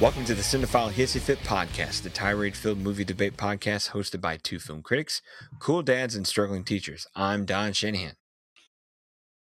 [0.00, 4.38] Welcome to the Cinephile Hissy Fit podcast, the tirade filled movie debate podcast hosted by
[4.38, 5.20] two film critics,
[5.58, 7.06] cool dads, and struggling teachers.
[7.14, 8.14] I'm Don Shanahan.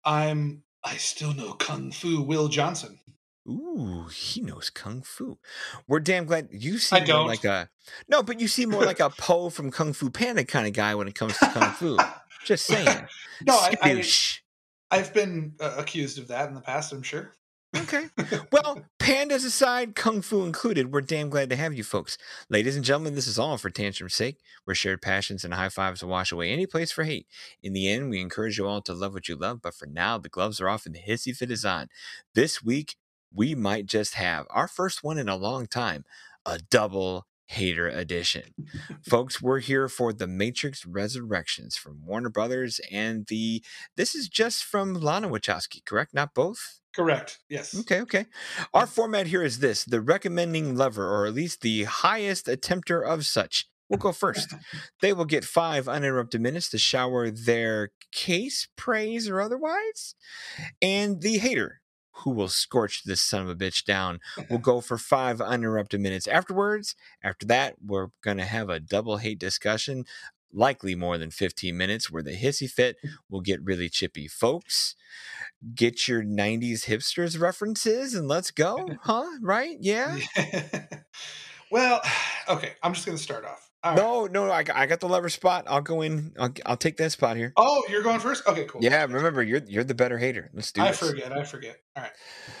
[0.05, 2.99] I'm I still know Kung Fu Will Johnson.
[3.49, 5.39] Ooh, he knows kung fu.
[5.87, 7.25] We're damn glad you seem I don't.
[7.25, 7.69] like a
[8.07, 10.93] no, but you seem more like a Po from Kung Fu Panda kind of guy
[10.93, 11.97] when it comes to kung fu.
[12.45, 13.07] Just saying.
[13.41, 14.03] no, I, I.
[14.91, 16.93] I've been uh, accused of that in the past.
[16.93, 17.33] I'm sure.
[17.75, 18.05] Okay.
[18.51, 22.17] Well, pandas aside, kung fu included, we're damn glad to have you folks.
[22.49, 26.03] Ladies and gentlemen, this is all for tantrum's sake, where shared passions and high fives
[26.03, 27.27] will wash away any place for hate.
[27.63, 30.17] In the end, we encourage you all to love what you love, but for now,
[30.19, 31.87] the gloves are off and the hissy fit is on.
[32.35, 32.95] This week,
[33.33, 36.05] we might just have our first one in a long time
[36.45, 38.53] a double hater edition.
[39.03, 43.63] folks, we're here for the Matrix Resurrections from Warner Brothers and the
[43.95, 46.13] this is just from Lana Wachowski, correct?
[46.13, 46.79] Not both?
[46.95, 47.39] Correct.
[47.49, 47.77] Yes.
[47.79, 48.25] Okay, okay.
[48.73, 53.25] Our format here is this the recommending lover, or at least the highest attempter of
[53.25, 53.67] such.
[53.89, 54.53] We'll go first.
[55.01, 60.15] They will get five uninterrupted minutes to shower their case, praise, or otherwise.
[60.81, 61.81] And the hater,
[62.17, 64.19] who will scorch this son of a bitch down,
[64.49, 66.95] will go for five uninterrupted minutes afterwards.
[67.21, 70.05] After that, we're going to have a double hate discussion,
[70.53, 72.97] likely more than 15 minutes, where the hissy fit
[73.29, 74.27] will get really chippy.
[74.27, 74.95] Folks,
[75.75, 79.25] get your 90s hipsters references and let's go, huh?
[79.41, 79.77] Right?
[79.79, 80.17] Yeah?
[81.71, 82.01] well,
[82.49, 82.73] okay.
[82.81, 83.69] I'm just going to start off.
[83.85, 83.97] Right.
[83.97, 85.65] No, no, I, got- I got the lever spot.
[85.67, 86.33] I'll go in.
[86.39, 87.51] I'll, I'll take that spot here.
[87.57, 88.47] Oh, you're going first.
[88.47, 88.81] Okay, cool.
[88.81, 90.49] Yeah, remember you're you're the better hater.
[90.53, 90.99] Let's do I this.
[90.99, 91.33] forget.
[91.33, 91.75] I forget.
[91.97, 92.11] All right.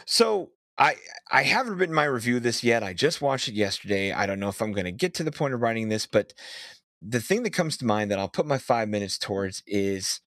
[0.05, 0.95] So I
[1.31, 2.83] I haven't written my review of this yet.
[2.83, 4.11] I just watched it yesterday.
[4.11, 6.33] I don't know if I'm going to get to the point of writing this, but
[7.05, 10.21] the thing that comes to mind that I'll put my five minutes towards is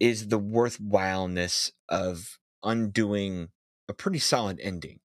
[0.00, 3.48] is the worthwhileness of undoing
[3.88, 5.00] a pretty solid ending.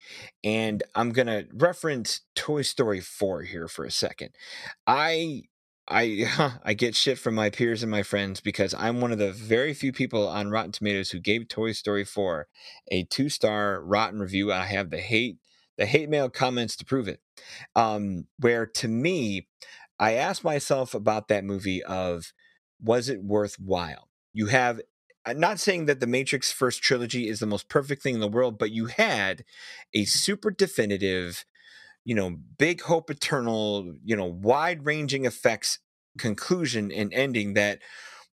[0.44, 4.30] And I'm going to reference Toy Story 4 here for a second.
[4.86, 5.44] I
[5.88, 9.32] I I get shit from my peers and my friends because I'm one of the
[9.32, 12.46] very few people on Rotten Tomatoes who gave Toy Story 4
[12.90, 14.52] a two-star rotten review.
[14.52, 15.38] I have the hate
[15.78, 17.20] the hate mail comments to prove it.
[17.74, 19.48] Um where to me
[19.98, 22.32] I asked myself about that movie of
[22.80, 24.08] was it worthwhile?
[24.32, 24.80] You have
[25.24, 28.28] I'm not saying that the Matrix first trilogy is the most perfect thing in the
[28.28, 29.44] world, but you had
[29.94, 31.44] a super definitive,
[32.04, 35.78] you know, big hope eternal, you know, wide ranging effects
[36.18, 37.78] conclusion and ending that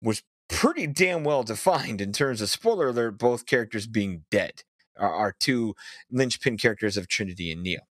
[0.02, 4.64] was pretty damn well defined in terms of spoiler alert, both characters being dead
[4.98, 5.76] are two
[6.10, 7.82] linchpin characters of Trinity and Neo.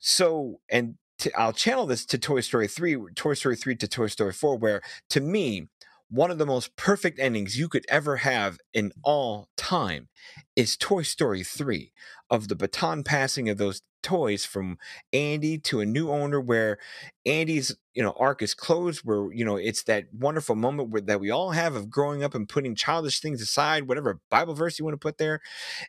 [0.00, 4.06] So, and to, I'll channel this to Toy Story 3, Toy Story 3 to Toy
[4.06, 5.68] Story 4, where to me,
[6.10, 10.08] one of the most perfect endings you could ever have in all time
[10.56, 11.92] is Toy Story 3
[12.30, 14.78] of the baton passing of those toys from
[15.12, 16.78] Andy to a new owner where
[17.26, 21.20] Andy's you know arc is closed where you know it's that wonderful moment where that
[21.20, 24.84] we all have of growing up and putting childish things aside whatever bible verse you
[24.84, 25.40] want to put there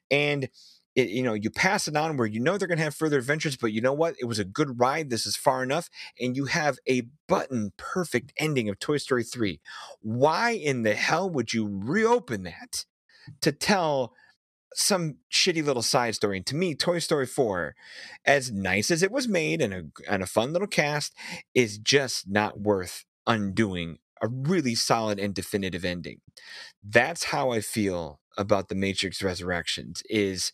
[0.09, 0.49] and
[0.95, 3.17] it, you know you pass it on where you know they're going to have further
[3.17, 4.15] adventures but you know what?
[4.19, 5.89] It was a good ride this is far enough
[6.19, 9.59] and you have a button perfect ending of toy story 3
[10.01, 12.85] why in the hell would you reopen that
[13.41, 14.13] to tell
[14.73, 16.37] some shitty little side story?
[16.37, 17.75] And to me toy story 4
[18.25, 21.13] as nice as it was made and a, and a fun little cast
[21.53, 26.19] is just not worth undoing a really solid and definitive ending.
[26.83, 30.51] That's how i feel about the matrix resurrections is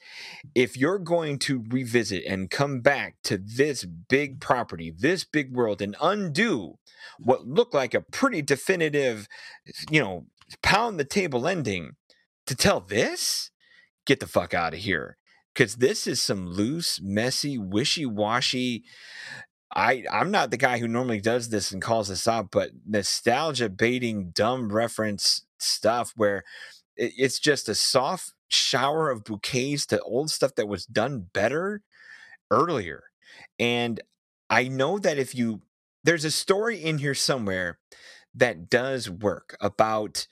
[0.53, 5.81] if you're going to revisit and come back to this big property this big world
[5.81, 6.73] and undo
[7.19, 9.27] what looked like a pretty definitive
[9.89, 10.25] you know
[10.61, 11.91] pound the table ending
[12.47, 13.51] to tell this?
[14.05, 15.17] Get the fuck out of here
[15.53, 18.83] because this is some loose messy wishy-washy
[19.75, 23.69] I I'm not the guy who normally does this and calls this out, but nostalgia
[23.69, 26.43] baiting dumb reference stuff where
[26.97, 31.81] it, it's just a soft shower of bouquets to old stuff that was done better
[32.51, 33.03] earlier.
[33.59, 34.01] And
[34.49, 35.61] I know that if you
[36.03, 37.79] there's a story in here somewhere
[38.35, 40.27] that does work about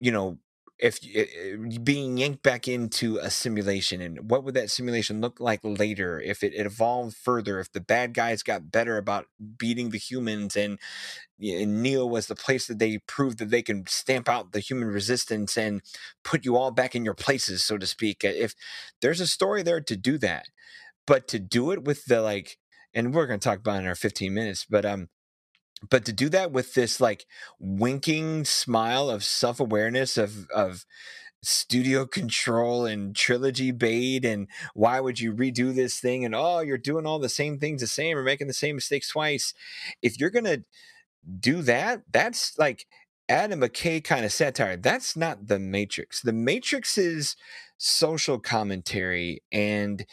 [0.00, 0.38] you know
[0.78, 5.40] if y- uh, being yanked back into a simulation and what would that simulation look
[5.40, 9.26] like later if it, it evolved further if the bad guys got better about
[9.58, 10.78] beating the humans and,
[11.42, 14.88] and neo was the place that they proved that they can stamp out the human
[14.88, 15.82] resistance and
[16.24, 18.54] put you all back in your places so to speak Uh, if
[19.00, 20.46] there's a story there to do that.
[21.06, 22.58] But to do it with the like
[22.94, 25.08] and we're going to talk about it in our 15 minutes but um
[25.88, 27.26] but to do that with this like
[27.58, 30.84] winking smile of self-awareness of of
[31.42, 36.78] studio control and trilogy bait and why would you redo this thing and oh you're
[36.78, 39.54] doing all the same things the same or making the same mistakes twice.
[40.02, 40.58] If you're gonna
[41.40, 42.86] do that that's like
[43.28, 46.22] adam mckay kind of satire that's not the matrix.
[46.22, 47.36] The matrix is
[47.78, 50.04] social commentary and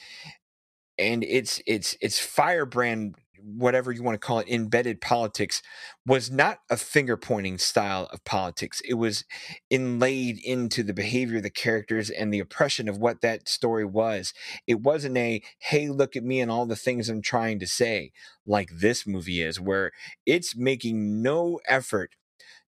[1.00, 5.62] and it's it's it's firebrand whatever you want to call it, embedded politics
[6.06, 8.82] was not a finger pointing style of politics.
[8.88, 9.26] It was
[9.70, 14.34] inlaid into the behavior of the characters and the oppression of what that story was.
[14.68, 18.12] It wasn't a, hey, look at me and all the things I'm trying to say,
[18.46, 19.92] like this movie is, where
[20.26, 22.12] it's making no effort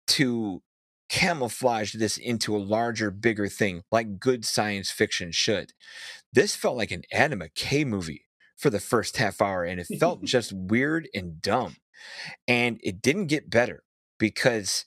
[0.08, 0.62] to
[1.08, 5.74] camouflage this into a larger, bigger thing, like good science fiction should.
[6.34, 8.25] This felt like an Adam McKay movie
[8.58, 11.76] for the first half hour and it felt just weird and dumb.
[12.48, 13.84] And it didn't get better
[14.18, 14.86] because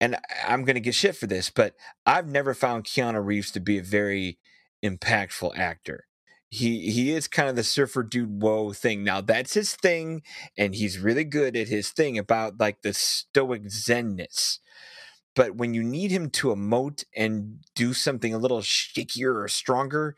[0.00, 0.16] and
[0.46, 1.74] I'm going to get shit for this, but
[2.04, 4.38] I've never found Keanu Reeves to be a very
[4.84, 6.06] impactful actor.
[6.50, 9.02] He he is kind of the surfer dude whoa thing.
[9.02, 10.22] Now that's his thing,
[10.56, 14.58] and he's really good at his thing about like the stoic zenness.
[15.34, 20.14] But when you need him to emote and do something a little shakier or stronger,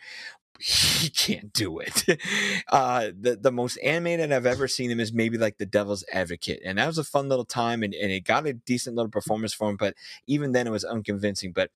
[0.59, 2.21] he can't do it.
[2.69, 6.61] Uh, the the most animated I've ever seen him is maybe like the Devil's Advocate,
[6.65, 9.55] and that was a fun little time, and, and it got a decent little performance
[9.55, 9.77] for him.
[9.77, 9.95] But
[10.27, 11.53] even then, it was unconvincing.
[11.53, 11.71] But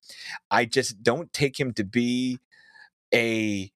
[0.49, 2.39] I just don't take him to be
[3.13, 3.71] a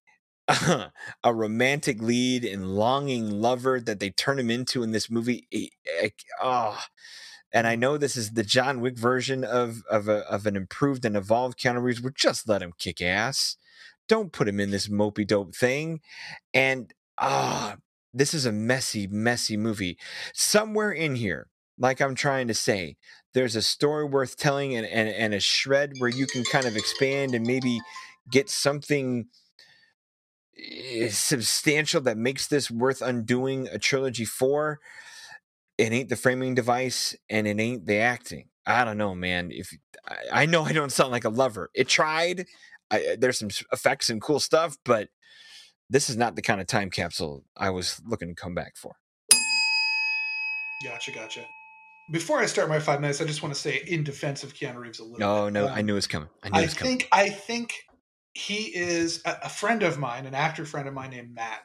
[1.24, 5.48] a romantic lead and longing lover that they turn him into in this movie.
[6.40, 6.78] oh.
[7.52, 11.04] And I know this is the John Wick version of of, a, of an improved
[11.04, 12.02] and evolved Keanu Reeves.
[12.14, 13.56] Just let him kick ass
[14.08, 16.00] don't put him in this mopey dope thing.
[16.54, 17.76] And ah,
[18.12, 19.98] this is a messy, messy movie.
[20.32, 21.48] Somewhere in here,
[21.78, 22.96] like I'm trying to say,
[23.34, 26.76] there's a story worth telling and, and, and a shred where you can kind of
[26.76, 27.80] expand and maybe
[28.30, 29.26] get something
[30.58, 34.80] eh, substantial that makes this worth undoing a trilogy for.
[35.76, 38.48] It ain't the framing device and it ain't the acting.
[38.66, 39.50] I don't know, man.
[39.52, 39.72] If
[40.08, 41.70] I, I know I don't sound like a lover.
[41.74, 42.46] It tried.
[42.90, 45.08] I, there's some effects and cool stuff, but
[45.90, 48.96] this is not the kind of time capsule I was looking to come back for.
[50.84, 51.44] Gotcha, gotcha.
[52.10, 54.76] Before I start my five minutes, I just want to say in defense of Keanu
[54.76, 55.18] Reeves a little.
[55.18, 55.54] No, bit.
[55.54, 56.28] no, um, I knew it was coming.
[56.42, 56.98] I knew I it was coming.
[56.98, 57.74] think I think
[58.34, 61.62] he is a, a friend of mine, an actor friend of mine named Matt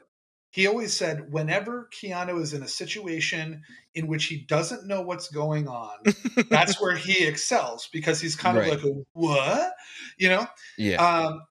[0.51, 3.63] he always said whenever Keanu is in a situation
[3.95, 5.98] in which he doesn't know what's going on,
[6.50, 8.74] that's where he excels because he's kind right.
[8.74, 9.74] of like, a, what?
[10.18, 10.48] You know?
[10.77, 10.98] Yeah.
[10.98, 11.42] Um,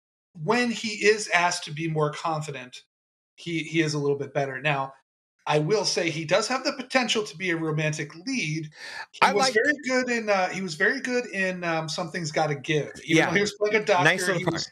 [0.44, 2.82] when he is asked to be more confident,
[3.36, 4.60] he, he is a little bit better.
[4.60, 4.92] Now,
[5.46, 8.70] I will say he does have the potential to be a romantic lead.
[9.12, 10.28] He I was very good in.
[10.28, 12.92] Uh, he was very good in um, Something's Gotta Give.
[13.04, 14.04] Even yeah, he was like a doctor.
[14.04, 14.52] Nice part.
[14.52, 14.70] Was,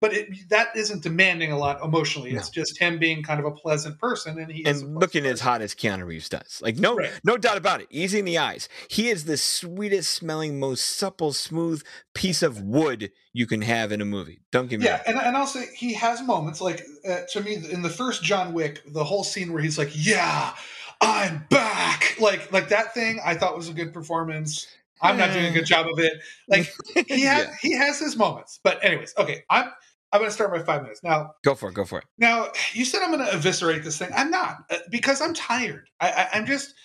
[0.00, 2.30] but it, that isn't demanding a lot emotionally.
[2.30, 2.62] It's no.
[2.62, 5.74] just him being kind of a pleasant person, and he and looking as hot as
[5.74, 6.60] Keanu Reeves does.
[6.62, 7.10] Like no, right.
[7.24, 7.88] no doubt about it.
[7.90, 8.68] Easy in the eyes.
[8.88, 11.82] He is the sweetest smelling, most supple, smooth
[12.14, 14.40] piece of wood you can have in a movie.
[14.52, 14.86] Don't get me.
[14.86, 18.52] Yeah, and and say he has moments like uh, to me in the first John
[18.52, 20.54] Wick, the whole scene where he's like, "Yeah,
[21.00, 23.20] I'm back," like like that thing.
[23.24, 24.68] I thought was a good performance.
[25.00, 26.12] I'm not doing a good job of it.
[26.48, 26.72] Like
[27.08, 27.54] he has yeah.
[27.60, 28.60] he has his moments.
[28.62, 29.70] But anyways, okay, I'm
[30.12, 31.32] I'm going to start my five minutes now.
[31.44, 31.74] Go for it.
[31.74, 32.04] Go for it.
[32.16, 34.10] Now you said I'm going to eviscerate this thing.
[34.14, 35.88] I'm not uh, because I'm tired.
[36.00, 36.74] I, I, am just.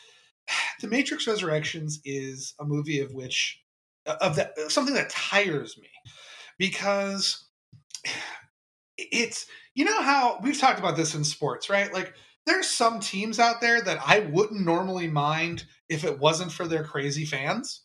[0.82, 3.62] The Matrix Resurrections is a movie of which
[4.06, 5.88] uh, of that something that tires me
[6.58, 7.48] because
[8.98, 11.94] it's you know how we've talked about this in sports, right?
[11.94, 12.14] Like
[12.46, 16.84] there's some teams out there that I wouldn't normally mind if it wasn't for their
[16.84, 17.84] crazy fans.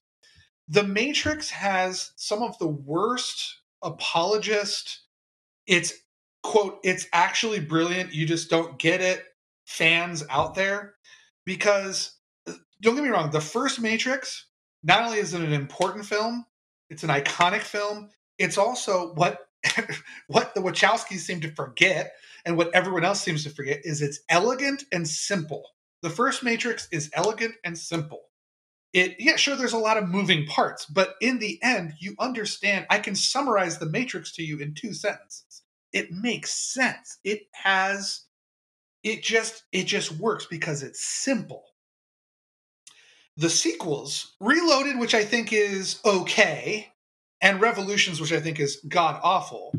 [0.66, 5.02] The Matrix has some of the worst apologist
[5.68, 5.94] it's
[6.42, 9.24] quote it's actually brilliant you just don't get it
[9.66, 10.94] fans out there.
[11.46, 12.16] Because
[12.48, 14.46] uh, don't get me wrong the first matrix
[14.82, 16.46] not only is it an important film
[16.90, 19.48] it's an iconic film it's also what
[20.28, 22.12] what the wachowskis seem to forget
[22.44, 25.64] and what everyone else seems to forget is it's elegant and simple.
[26.02, 28.22] The first matrix is elegant and simple.
[28.94, 32.86] It yeah sure there's a lot of moving parts but in the end you understand
[32.88, 35.44] i can summarize the matrix to you in two sentences
[35.92, 38.22] it makes sense it has
[39.02, 41.64] it just it just works because it's simple
[43.36, 46.88] the sequels reloaded which i think is okay
[47.40, 49.72] and revolutions which i think is god awful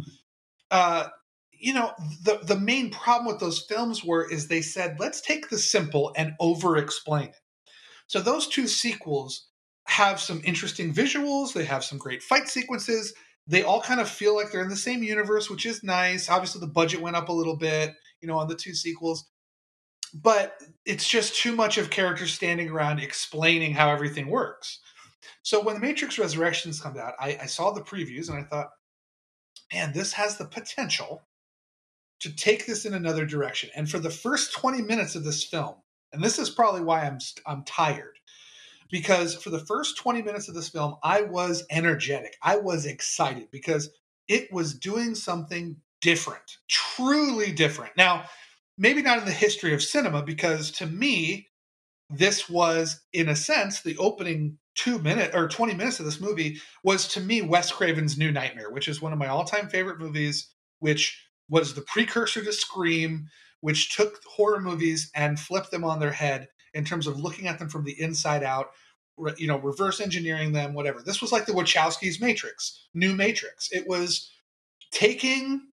[0.72, 1.08] uh
[1.52, 1.92] you know
[2.24, 6.14] the the main problem with those films were is they said let's take the simple
[6.16, 7.36] and over explain it
[8.08, 9.50] so those two sequels
[9.90, 13.14] have some interesting visuals, they have some great fight sequences.
[13.50, 16.30] They all kind of feel like they're in the same universe, which is nice.
[16.30, 19.28] Obviously, the budget went up a little bit, you know, on the two sequels,
[20.14, 24.80] but it's just too much of characters standing around explaining how everything works.
[25.42, 28.70] So when the Matrix Resurrections comes out, I, I saw the previews and I thought,
[29.74, 31.24] man, this has the potential
[32.20, 33.72] to take this in another direction.
[33.76, 35.76] And for the first 20 minutes of this film,
[36.14, 38.19] and this is probably why I'm I'm tired
[38.90, 42.36] because for the first 20 minutes of this film I was energetic.
[42.42, 43.90] I was excited because
[44.28, 47.94] it was doing something different, truly different.
[47.98, 48.26] Now,
[48.78, 51.48] maybe not in the history of cinema because to me
[52.10, 56.60] this was in a sense the opening 2 minute or 20 minutes of this movie
[56.84, 60.48] was to me Wes Craven's New Nightmare, which is one of my all-time favorite movies
[60.80, 63.28] which was the precursor to Scream,
[63.62, 67.60] which took horror movies and flipped them on their head in terms of looking at
[67.60, 68.72] them from the inside out,
[69.38, 71.02] you know, reverse engineering them, whatever.
[71.02, 73.70] This was like the Wachowskis' Matrix, new Matrix.
[73.72, 74.32] It was
[74.92, 75.68] taking,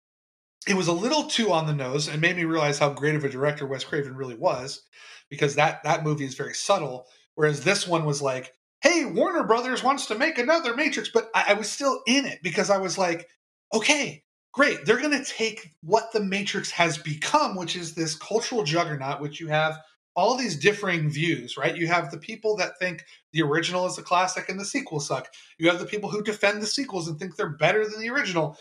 [0.67, 3.23] it was a little too on the nose and made me realize how great of
[3.23, 4.83] a director Wes Craven really was,
[5.29, 7.05] because that that movie is very subtle.
[7.35, 11.45] Whereas this one was like, hey, Warner Brothers wants to make another Matrix, but I,
[11.49, 13.27] I was still in it because I was like,
[13.73, 14.23] okay,
[14.53, 14.85] great.
[14.85, 19.39] They're going to take what the Matrix has become, which is this cultural juggernaut, which
[19.39, 19.77] you have
[20.15, 21.75] all these differing views, right?
[21.75, 23.03] You have the people that think
[23.33, 25.27] the original is a classic and the sequels suck.
[25.57, 28.57] You have the people who defend the sequels and think they're better than the original.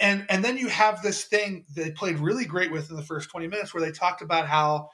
[0.00, 3.30] And and then you have this thing they played really great with in the first
[3.30, 4.90] 20 minutes where they talked about how,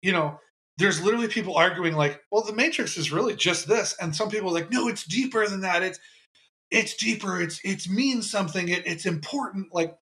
[0.00, 0.38] you know,
[0.78, 3.96] there's literally people arguing like, well, the Matrix is really just this.
[4.00, 5.82] And some people are like, no, it's deeper than that.
[5.82, 5.98] It's
[6.70, 9.96] it's deeper it's it's means something it, it's important like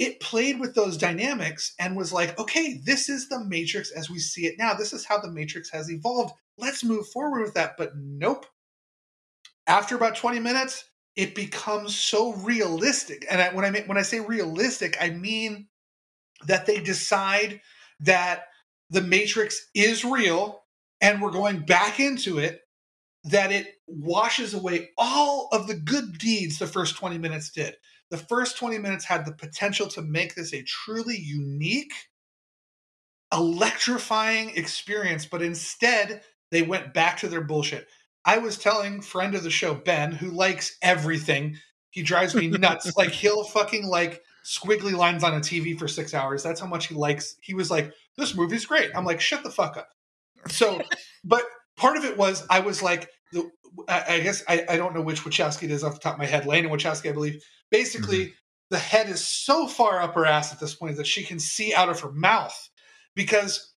[0.00, 4.18] it played with those dynamics and was like okay this is the matrix as we
[4.18, 4.74] see it now.
[4.74, 6.34] This is how the matrix has evolved.
[6.58, 7.76] Let's move forward with that.
[7.76, 8.46] But nope.
[9.66, 10.84] After about 20 minutes
[11.16, 13.26] it becomes so realistic.
[13.30, 15.68] And I, when i when i say realistic i mean
[16.46, 17.60] that they decide
[18.00, 18.44] that
[18.88, 20.62] the matrix is real
[21.00, 22.62] and we're going back into it
[23.24, 27.74] that it washes away all of the good deeds the first 20 minutes did.
[28.10, 31.92] The first 20 minutes had the potential to make this a truly unique,
[33.32, 37.86] electrifying experience, but instead they went back to their bullshit.
[38.24, 41.56] I was telling friend of the show Ben, who likes everything,
[41.90, 42.92] he drives me nuts.
[42.96, 46.42] like he'll fucking like squiggly lines on a TV for six hours.
[46.42, 47.36] That's how much he likes.
[47.40, 49.88] He was like, "This movie's great." I'm like, "Shut the fuck up."
[50.48, 50.80] So,
[51.24, 51.44] but
[51.76, 53.50] part of it was I was like, the,
[53.88, 56.18] I, I, guess I, I, don't know which Wachowski it is off the top of
[56.18, 56.46] my head.
[56.46, 57.42] Lana Wachowski, I believe.
[57.70, 58.34] Basically, mm-hmm.
[58.70, 61.74] the head is so far up her ass at this point that she can see
[61.74, 62.70] out of her mouth
[63.14, 63.72] because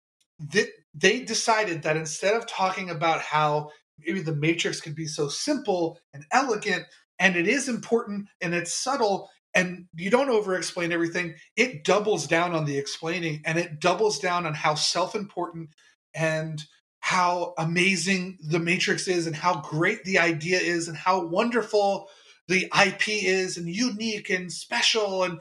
[0.52, 3.70] th- they decided that instead of talking about how
[4.00, 6.86] maybe the Matrix could be so simple and elegant,
[7.20, 12.28] and it is important and it's subtle, and you don't over explain everything, it doubles
[12.28, 15.70] down on the explaining and it doubles down on how self important
[16.14, 16.64] and
[17.00, 22.08] how amazing the Matrix is and how great the idea is and how wonderful
[22.48, 25.40] the IP is and unique and special and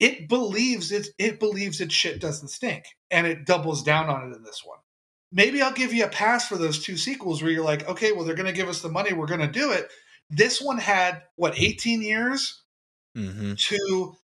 [0.00, 4.36] it believes it it believes its shit doesn't stink and it doubles down on it
[4.36, 4.78] in this one.
[5.30, 8.24] Maybe I'll give you a pass for those two sequels where you're like, okay, well
[8.24, 9.90] they're going to give us the money, we're going to do it.
[10.30, 12.62] This one had what 18 years
[13.16, 13.54] mm-hmm.
[13.54, 14.16] to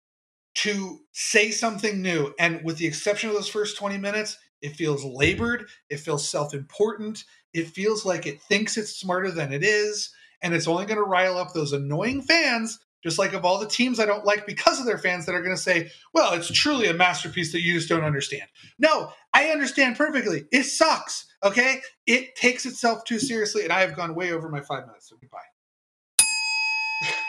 [0.57, 5.05] to say something new and with the exception of those first 20 minutes it feels
[5.05, 5.69] labored.
[5.91, 7.25] It feels self important.
[7.53, 10.11] It feels like it thinks it's smarter than it is.
[10.45, 13.67] And it's only going to rile up those annoying fans, just like of all the
[13.67, 16.49] teams I don't like because of their fans that are going to say, well, it's
[16.49, 18.45] truly a masterpiece that you just don't understand.
[18.79, 20.45] No, I understand perfectly.
[20.53, 21.27] It sucks.
[21.43, 21.81] Okay.
[22.07, 23.65] It takes itself too seriously.
[23.65, 25.09] And I have gone way over my five minutes.
[25.09, 25.39] So goodbye.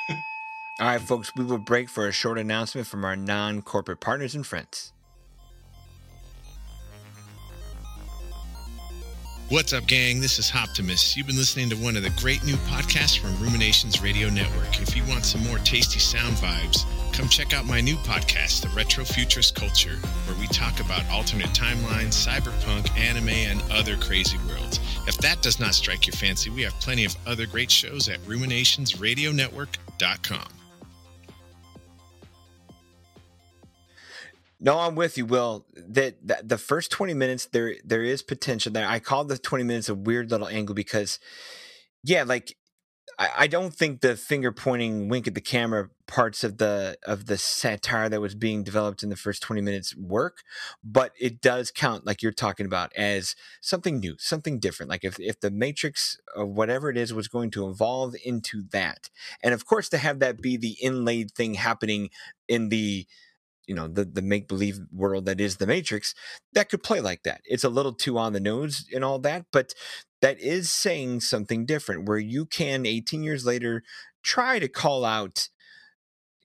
[0.82, 4.36] All right, folks, we will break for a short announcement from our non corporate partners
[4.36, 4.92] and friends.
[9.50, 10.22] What's up, gang?
[10.22, 11.16] This is Optimus.
[11.16, 14.82] You've been listening to one of the great new podcasts from Ruminations Radio Network.
[14.82, 16.84] If you want some more tasty sound vibes,
[17.14, 21.52] come check out my new podcast, The Retro Futurist Culture, where we talk about alternate
[21.52, 24.80] timelines, cyberpunk, anime, and other crazy worlds.
[25.06, 28.18] If that does not strike your fancy, we have plenty of other great shows at
[28.22, 30.55] ruminationsradionetwork.com.
[34.60, 35.66] No, I'm with you, Will.
[35.76, 38.88] That, that, the first 20 minutes there there is potential there.
[38.88, 41.20] I call the 20 minutes a weird little angle because
[42.04, 42.56] yeah, like
[43.18, 47.26] I, I don't think the finger pointing wink at the camera parts of the of
[47.26, 50.40] the satire that was being developed in the first 20 minutes work
[50.84, 55.20] but it does count like you're talking about as something new something different like if,
[55.20, 59.10] if the matrix of whatever it is was going to evolve into that
[59.42, 62.10] and of course to have that be the inlaid thing happening
[62.48, 63.08] in the
[63.68, 66.14] you know the the make believe world that is the matrix
[66.54, 69.46] that could play like that it's a little too on the nose and all that
[69.52, 69.74] but
[70.22, 73.84] that is saying something different where you can 18 years later
[74.24, 75.50] try to call out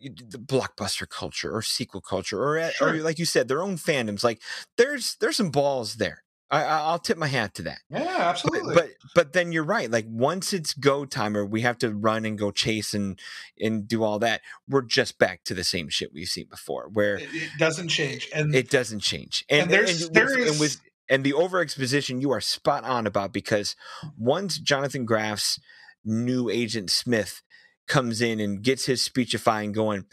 [0.00, 2.94] the blockbuster culture or sequel culture or, eh, Sure.
[2.94, 4.40] or like you said their own fandoms like
[4.78, 8.74] there's there's some balls there I, I- I'll tip my hat to that Yeah, absolutely.
[8.74, 12.24] but but then you're right like once it's go time or we have to run
[12.24, 13.18] and go chase and
[13.60, 17.16] and do all that we're just back to the same shit we've seen before where
[17.16, 18.28] it, it doesn't change.
[18.34, 21.32] And it doesn't change And and, there's- and, there with, is- and with and the
[21.34, 23.76] over exposition you are spot on about because
[24.18, 25.58] once jonathan Groff's
[26.04, 27.42] new agent smith
[27.88, 30.04] comes in and gets his speechifying going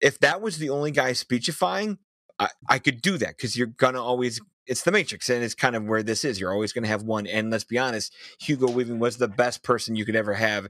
[0.00, 1.98] if that was the only guy speechifying
[2.40, 5.74] i, I could do that because you're gonna always it's the matrix and it's kind
[5.74, 8.70] of where this is you're always going to have one and let's be honest hugo
[8.70, 10.68] weaving was the best person you could ever have.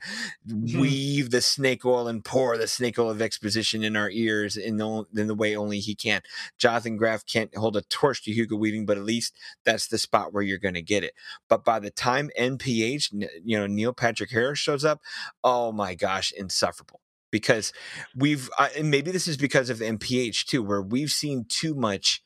[0.48, 0.80] Mhm.
[0.80, 4.78] weave the snake oil and pour the snake oil of exposition in our ears in
[4.78, 6.22] the, in the way only he can.
[6.56, 9.34] Jonathan Groff can't hold a torch to hugo weaving but at least
[9.64, 11.12] that's the spot where you're going to get it.
[11.48, 13.08] But by the time nph
[13.44, 15.00] you know neil patrick harris shows up
[15.44, 17.00] oh my gosh insufferable
[17.30, 17.72] because
[18.14, 22.22] we've uh, and maybe this is because of nph too where we've seen too much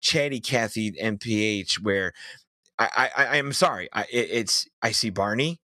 [0.00, 2.12] chatty cathy nph where
[2.78, 5.60] i i, I am sorry I, it, it's i see barney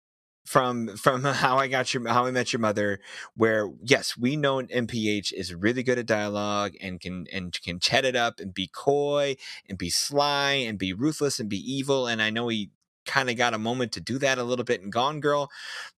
[0.51, 3.01] from from how i got your how i met your mother
[3.37, 8.05] where yes we know nph is really good at dialogue and can and can chat
[8.05, 9.37] it up and be coy
[9.69, 12.71] and be sly and be ruthless and be evil and i know he
[13.07, 15.51] kind of got a moment to do that a little bit in gone girl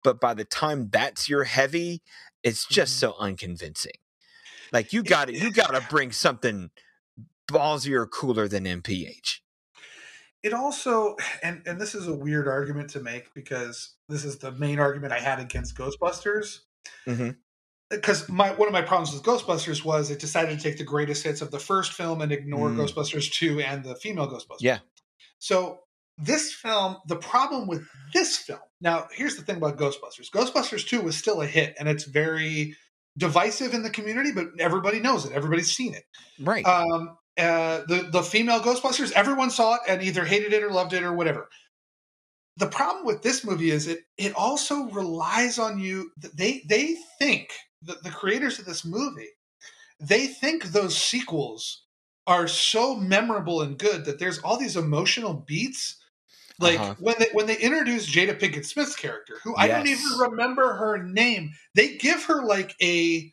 [0.05, 2.03] but by the time that's your heavy
[2.43, 3.01] it's just Mhm.
[3.01, 3.99] so unconvincing
[4.73, 6.71] like you got to you got to bring something
[7.51, 9.41] ballsier cooler than nph
[10.43, 14.53] it also and and this is a weird argument to make because this is the
[14.53, 16.61] main argument I had against Ghostbusters.
[17.07, 17.37] Mhm.
[17.91, 21.25] Because my one of my problems with Ghostbusters was it decided to take the greatest
[21.25, 22.77] hits of the first film and ignore Mm.
[22.77, 24.61] Ghostbusters two and the female Ghostbusters.
[24.61, 24.79] Yeah.
[25.41, 25.81] So
[26.23, 28.61] this film, the problem with this film.
[28.81, 30.31] Now, here's the thing about Ghostbusters.
[30.33, 32.77] Ghostbusters two was still a hit, and it's very
[33.19, 35.33] divisive in the community, but everybody knows it.
[35.33, 36.05] Everybody's seen it
[36.41, 39.13] right um, uh, the the female Ghostbusters.
[39.13, 41.49] Everyone saw it and either hated it or loved it or whatever.
[42.57, 46.11] The problem with this movie is it it also relies on you.
[46.17, 47.51] They they think
[47.83, 49.31] the, the creators of this movie
[50.01, 51.83] they think those sequels
[52.27, 55.97] are so memorable and good that there's all these emotional beats.
[56.61, 56.95] Like Uh-huh.
[56.99, 61.03] when they when they introduce Jada Pinkett Smith's character, who I don't even remember her
[61.03, 63.33] name, they give her like a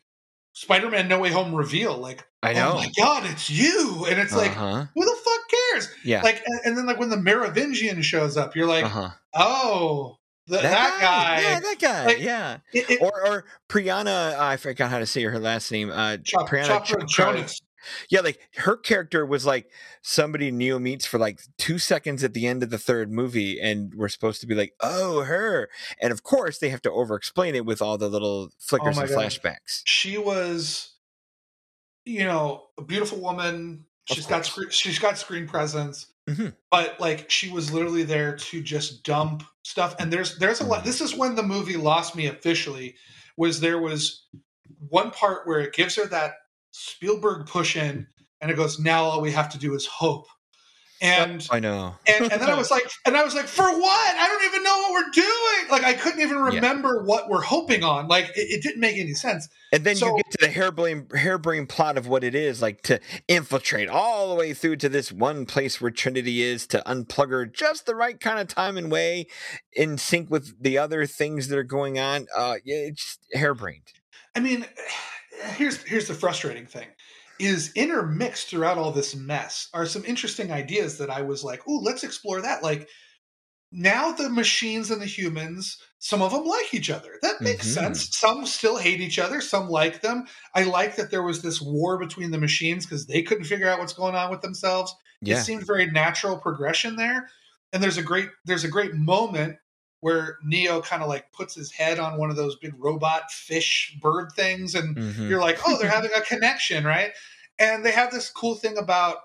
[0.54, 1.96] Spider-Man No Way Home reveal.
[1.96, 4.06] Like i know Oh my god, it's you!
[4.08, 4.86] And it's like, uh-huh.
[4.94, 5.40] who the fuck
[5.72, 5.88] cares?
[6.04, 9.10] yeah Like, and, and then like when the Merovingian shows up, you're like, uh-huh.
[9.34, 10.16] oh,
[10.48, 11.40] th- that, guy.
[11.42, 15.22] yeah that guy Like, yeah It- it- or or Priyanka, I forgot how to say
[15.24, 15.90] her last name.
[15.90, 17.08] Uh, Chop- Priyanka Chopra Chopra.
[17.08, 17.60] Jonas.
[18.08, 19.70] Yeah, like her character was like
[20.02, 23.94] somebody Neo meets for like two seconds at the end of the third movie, and
[23.94, 25.68] we're supposed to be like, oh, her.
[26.00, 29.10] And of course, they have to over-explain it with all the little flickers my and
[29.10, 29.18] God.
[29.18, 29.82] flashbacks.
[29.84, 30.94] She was,
[32.04, 33.84] you know, a beautiful woman.
[34.04, 36.54] She's got screen, she's got screen presence, Mhm.
[36.70, 39.94] but like she was literally there to just dump stuff.
[39.98, 40.80] And there's there's a lot.
[40.80, 40.84] Mhm.
[40.86, 42.96] This is when the movie lost me officially.
[43.36, 44.24] Was there was
[44.88, 46.36] one part where it gives her that
[46.78, 48.06] Spielberg push in,
[48.40, 50.26] and it goes, "Now all we have to do is hope."
[51.00, 51.94] And I know.
[52.08, 54.16] and, and then I was like, and I was like, for what?
[54.16, 55.70] I don't even know what we're doing.
[55.70, 56.46] Like, I couldn't even Yeah.
[56.56, 58.08] remember what we're hoping on.
[58.08, 59.48] Like, it, it didn't make any sense.
[59.70, 62.82] And then So- you get to the harebrained, harebrained plot of what it is like
[62.82, 67.30] to infiltrate all the way through to this one place where Trinity is to unplug
[67.30, 69.28] her just the right kind of time and way
[69.74, 72.26] in sync with the other things that are going on.
[72.36, 73.92] Uh, yeah, it's harebrained.
[74.34, 74.66] I mean,
[75.56, 76.88] here's here's the frustrating thing:
[77.38, 81.80] is intermixed throughout all this mess are some interesting ideas that I was like, "Ooh,
[81.80, 82.88] let's explore that." Like,
[83.72, 87.18] now the machines and the humans, some of them like each other.
[87.22, 87.74] That makes Mhm.
[87.74, 88.08] sense.
[88.12, 89.40] Some still hate each other.
[89.42, 90.26] Some like them.
[90.54, 93.78] I like that there was this war between the machines because they couldn't figure out
[93.80, 94.94] what's going on with themselves.
[95.20, 95.36] Yeah.
[95.40, 97.28] It seemed very natural progression there.
[97.72, 99.58] And there's a great there's a great moment
[100.00, 103.96] where Neo kind of like puts his head on one of those big robot fish
[104.00, 105.28] bird things and Mhm.
[105.28, 107.12] you're like, "Oh, they're having a connection, right?"
[107.58, 109.18] And they have this cool thing about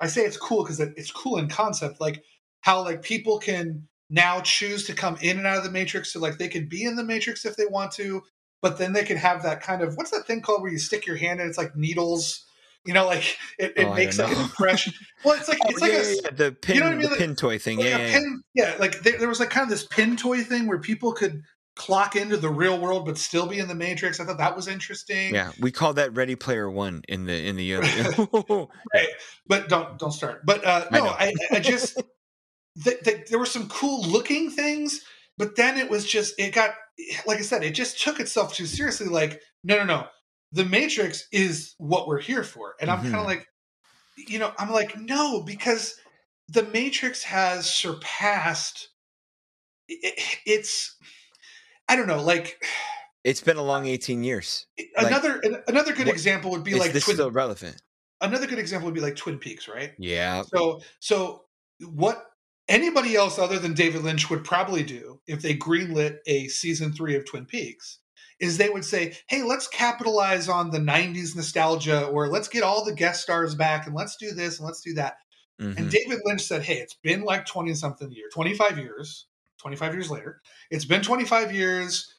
[0.00, 2.22] I say it's cool cuz it's cool in concept like
[2.60, 6.20] how like people can now choose to come in and out of the matrix so
[6.20, 8.22] like they could be in the matrix if they want to
[8.60, 11.06] but then they can have that kind of what's that thing called where you stick
[11.06, 12.44] your hand and it's like needles
[12.84, 14.92] you know like it, it Oh, makes like an impression
[15.24, 17.02] well it's like Oh, it's like yeah, a yeah, the pin, know what I mean?
[17.02, 17.78] the Like- pin toy thing.
[17.78, 20.42] like yeah, yeah, pin, yeah, like there, there was like kind of this pin toy
[20.42, 21.42] thing where people could
[21.76, 24.20] clock into the real world but still be in the matrix.
[24.20, 25.34] I thought that was interesting.
[25.34, 28.66] Yeah, we call that Ready Player One in the in the other.
[28.94, 29.08] Right.
[29.48, 30.42] But don't don't start.
[30.46, 31.10] But uh, no, know.
[31.18, 32.00] I, I just
[32.82, 35.00] th- th- there were some cool looking things,
[35.36, 36.74] but then it was just it got
[37.26, 39.08] like I said, it just took itself too seriously.
[39.08, 40.06] Like no, no, no,
[40.54, 43.20] the Matrix is what we're here for, and I'm kind Mhm.
[43.20, 43.46] of like,
[44.16, 45.96] you know, I'm like no because
[46.48, 48.88] the Matrix has surpassed.
[49.88, 50.14] It,
[50.46, 50.96] it's
[51.88, 52.64] I don't know, like
[53.24, 54.66] it's been a long eighteen years.
[54.96, 57.82] Like, another another good what- example would be Is like this Twin, still relevant?
[58.20, 59.92] another good example would be like Twin Peaks, right?
[59.98, 60.42] Yeah.
[60.54, 61.44] So so
[61.80, 62.26] what
[62.68, 67.16] anybody else other than David Lynch would probably do if they greenlit a season three
[67.16, 67.98] of Twin Peaks
[68.40, 72.84] is they would say, hey, let's capitalize on the 90s nostalgia or let's get all
[72.84, 75.16] the guest stars back and let's do this and let's do that.
[75.60, 75.78] Mhm.
[75.78, 79.26] And David Lynch said, hey, it's been like 20 something year, 25 years,
[79.58, 80.40] 25 years later.
[80.70, 82.12] It's been 25 years.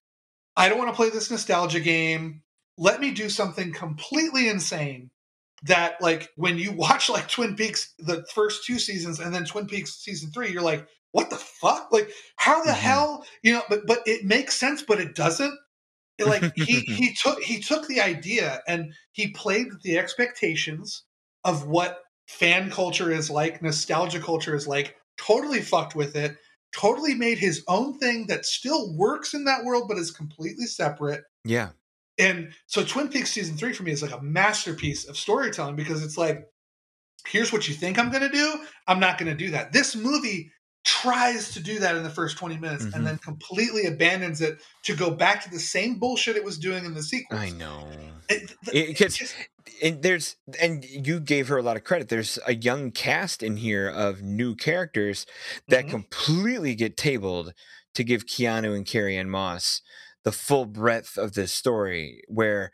[0.56, 2.44] I don't want to play this nostalgia game.
[2.78, 5.12] Let me do something completely insane
[5.64, 9.68] that like when you watch like Twin Peaks the first two seasons and then Twin
[9.68, 12.76] Peaks season 3 you're like what the fuck like how the Mhm.
[12.76, 15.58] hell you know but but it makes sense but it doesn't
[16.24, 21.04] like he he took he took the idea and he played with the expectations
[21.44, 26.36] of what fan culture is like nostalgia culture is like totally fucked with it
[26.74, 31.24] totally made his own thing that still works in that world but is completely separate
[31.44, 31.70] Yeah.
[32.18, 36.04] and so Twin Peaks season three for me is like a masterpiece of storytelling because
[36.04, 36.48] it's like,
[37.28, 38.60] here's what you think I'm going to do.
[38.88, 39.72] I'm not going to do that.
[39.74, 40.52] This movie
[40.86, 42.94] tries to do that in the first 20 minutes Mhm.
[42.94, 46.86] and then completely abandons it to go back to the same bullshit it was doing
[46.86, 47.38] in the sequel.
[47.38, 47.90] I know.
[48.30, 49.34] It, It gets-
[49.82, 52.08] and there's and you gave her a lot of credit.
[52.10, 55.26] There's a young cast in here of new characters
[55.68, 55.90] that Mhm.
[55.90, 57.54] completely get tabled
[57.96, 59.82] to give Keanu and Carrie Ann Moss
[60.24, 62.22] the full breadth of this story.
[62.28, 62.72] Where,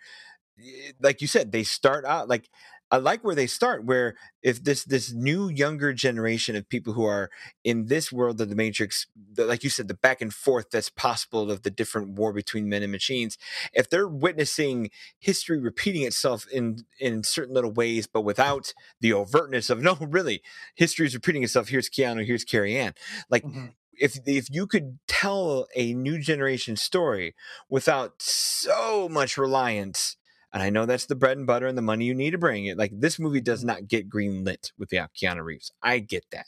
[0.59, 2.49] eh, like you said, they start out like
[2.91, 3.85] I like where they start.
[3.85, 7.29] Where if this this new younger generation of people who are
[7.63, 10.89] in this world of the Matrix, the, like you said, the back and forth that's
[10.89, 13.37] possible of the different war between men and machines,
[13.73, 19.69] if they're witnessing history repeating itself in in certain little ways, but without the overtness
[19.69, 20.41] of no, really,
[20.75, 21.69] history is repeating itself.
[21.69, 22.93] Here's Keanu, here's Carrie Ann.
[23.29, 23.73] Like Mhm.
[23.93, 27.35] if if you could tell a new generation story
[27.69, 30.17] without so much reliance,
[30.53, 32.65] and I know that's the bread and butter and the money you need to bring
[32.65, 32.77] it.
[32.77, 35.71] Like this movie does not get green lit without Keanu Reeves.
[35.81, 36.47] I get that,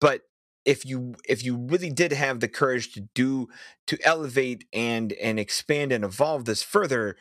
[0.00, 0.22] but
[0.64, 3.48] if you if you really did have the courage to do
[3.86, 7.16] to elevate and and expand and evolve this further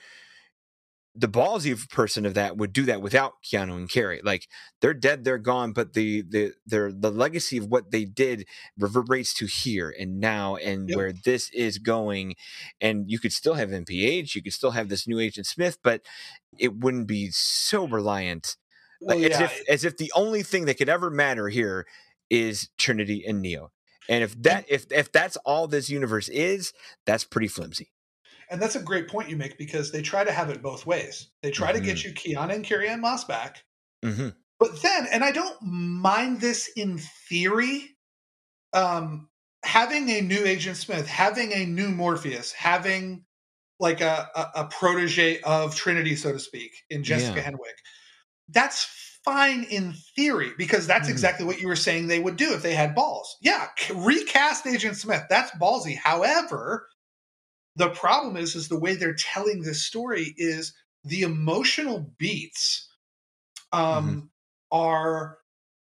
[1.16, 4.22] the ballsy person of that would do that without Keanu and Carrie.
[4.24, 4.48] Like
[4.82, 8.46] they're dead, they're gone, but the the their the legacy of what they did
[8.80, 10.98] reverberates to here and now and Yep.
[10.98, 12.36] where this is going.
[12.82, 16.02] And you could still have NPH, you could still have this new Agent Smith, but
[16.58, 18.58] it wouldn't be so reliant.
[19.00, 21.86] Well, Like, as if as if the only thing that could ever matter here
[22.30, 23.72] is Trinity and Neo.
[24.10, 26.74] And if that if if that's all this universe is,
[27.06, 27.93] that's pretty flimsy.
[28.54, 31.30] And that's a great point you make because they try to have it both ways.
[31.42, 33.64] They try to get you Keanu and Carrie Ann Moss back,
[34.04, 37.98] hmm But then, and I don't mind this in theory,
[38.74, 39.30] um,
[39.64, 43.26] having a new Agent Smith, having a new Morpheus, having
[43.80, 47.52] like a, a, a protege of Trinity, so to speak, in Jessica Yeah.
[47.52, 47.78] Henwick,
[48.50, 48.86] that's
[49.26, 51.12] fine in theory because that's Mhm.
[51.12, 53.38] exactly what you were saying they would do if they had balls.
[53.42, 55.24] Yeah, recast Agent Smith.
[55.30, 55.98] That's ballsy.
[55.98, 56.90] However,
[57.76, 62.90] the problem is, is the way they're telling this story is the emotional beats
[63.72, 64.30] um,
[64.72, 65.38] are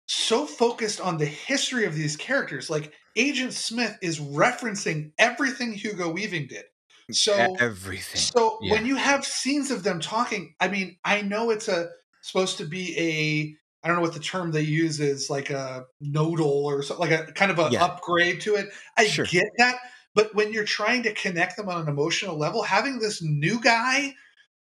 [0.06, 2.68] so focused on the history of these characters.
[2.70, 6.64] Like Agent Smith is referencing everything Hugo Weaving did.
[7.12, 8.20] So everything.
[8.20, 8.74] so Yeah.
[8.74, 11.90] when you have scenes of them talking, I mean, I know it's a
[12.22, 15.84] supposed to be a I don't know what the term they use is like a
[16.00, 17.84] modal or something like a kind of a Yeah.
[17.84, 18.70] upgrade to it.
[18.98, 19.24] I Sure.
[19.26, 19.76] get that,
[20.16, 24.14] but when you're trying to connect them on an emotional level, having this new guy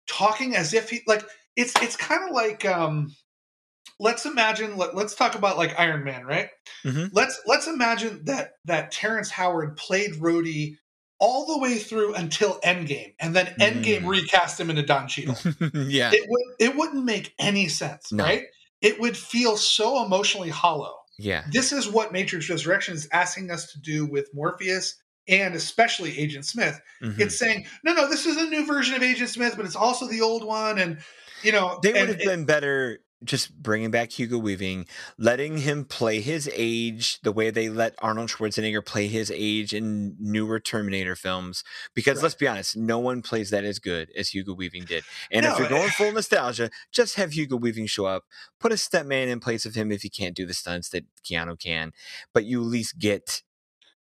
[0.06, 1.24] talking as if he like
[1.56, 3.14] it's it's kind of like um
[3.98, 6.48] let's imagine let, let's talk about like Iron Man, right?
[6.84, 7.10] Mhm.
[7.12, 10.76] Let's let's imagine that that Terrence Howard played Rhodey
[11.18, 14.08] all the way through until Endgame, and then Endgame Mm.
[14.08, 15.36] recast him into Don Cheadle.
[15.74, 16.10] yeah.
[16.12, 18.24] it would it wouldn't make any sense, No.
[18.24, 18.42] right?
[18.82, 20.94] It would feel so emotionally hollow.
[21.18, 21.44] Yeah.
[21.50, 24.94] This is what Matrix Resurrection is asking us to do with Morpheus
[25.28, 26.80] and especially Agent Smith.
[27.02, 27.18] Mhm.
[27.18, 30.06] It's saying, no, no, this is a new version of Agent Smith, but it's also
[30.06, 30.78] the old one.
[30.78, 30.98] And,
[31.42, 34.86] you know, They would have it- been better just bringing back Hugo Weaving,
[35.16, 40.14] letting him play his age the way they let Arnold Schwarzenegger play his age in
[40.20, 41.64] newer Terminator films.
[41.94, 42.24] Because Right.
[42.24, 45.02] let's be honest, no one plays that as good as Hugo Weaving did.
[45.32, 48.24] And if you're going full nostalgia, just have Hugo Weaving show up,
[48.60, 51.58] put a stuntman in place of him if he can't do the stunts that Keanu
[51.58, 51.92] can,
[52.34, 53.42] but you at least get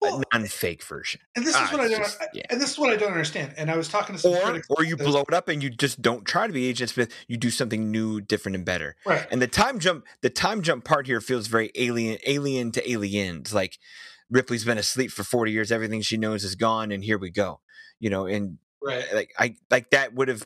[0.01, 1.21] well, a non-fake version.
[1.35, 2.43] and this Ah, is what I don't, just- yeah.
[2.49, 3.53] and this is what I don't understand.
[3.57, 4.67] And I was talking to some Or, critics.
[4.69, 7.11] or you blow it up and you just don't try to be Agent Smith.
[7.27, 8.95] You do something new, different, and better.
[9.05, 9.27] right.
[9.31, 13.53] And the time jump, the time jump part here feels very alien, alien to aliens.
[13.53, 13.77] Like
[14.29, 17.61] Ripley's been asleep for forty years, everything she knows is gone, and here we go.
[17.99, 19.05] You know, and Right.
[19.13, 20.45] like I like that would have,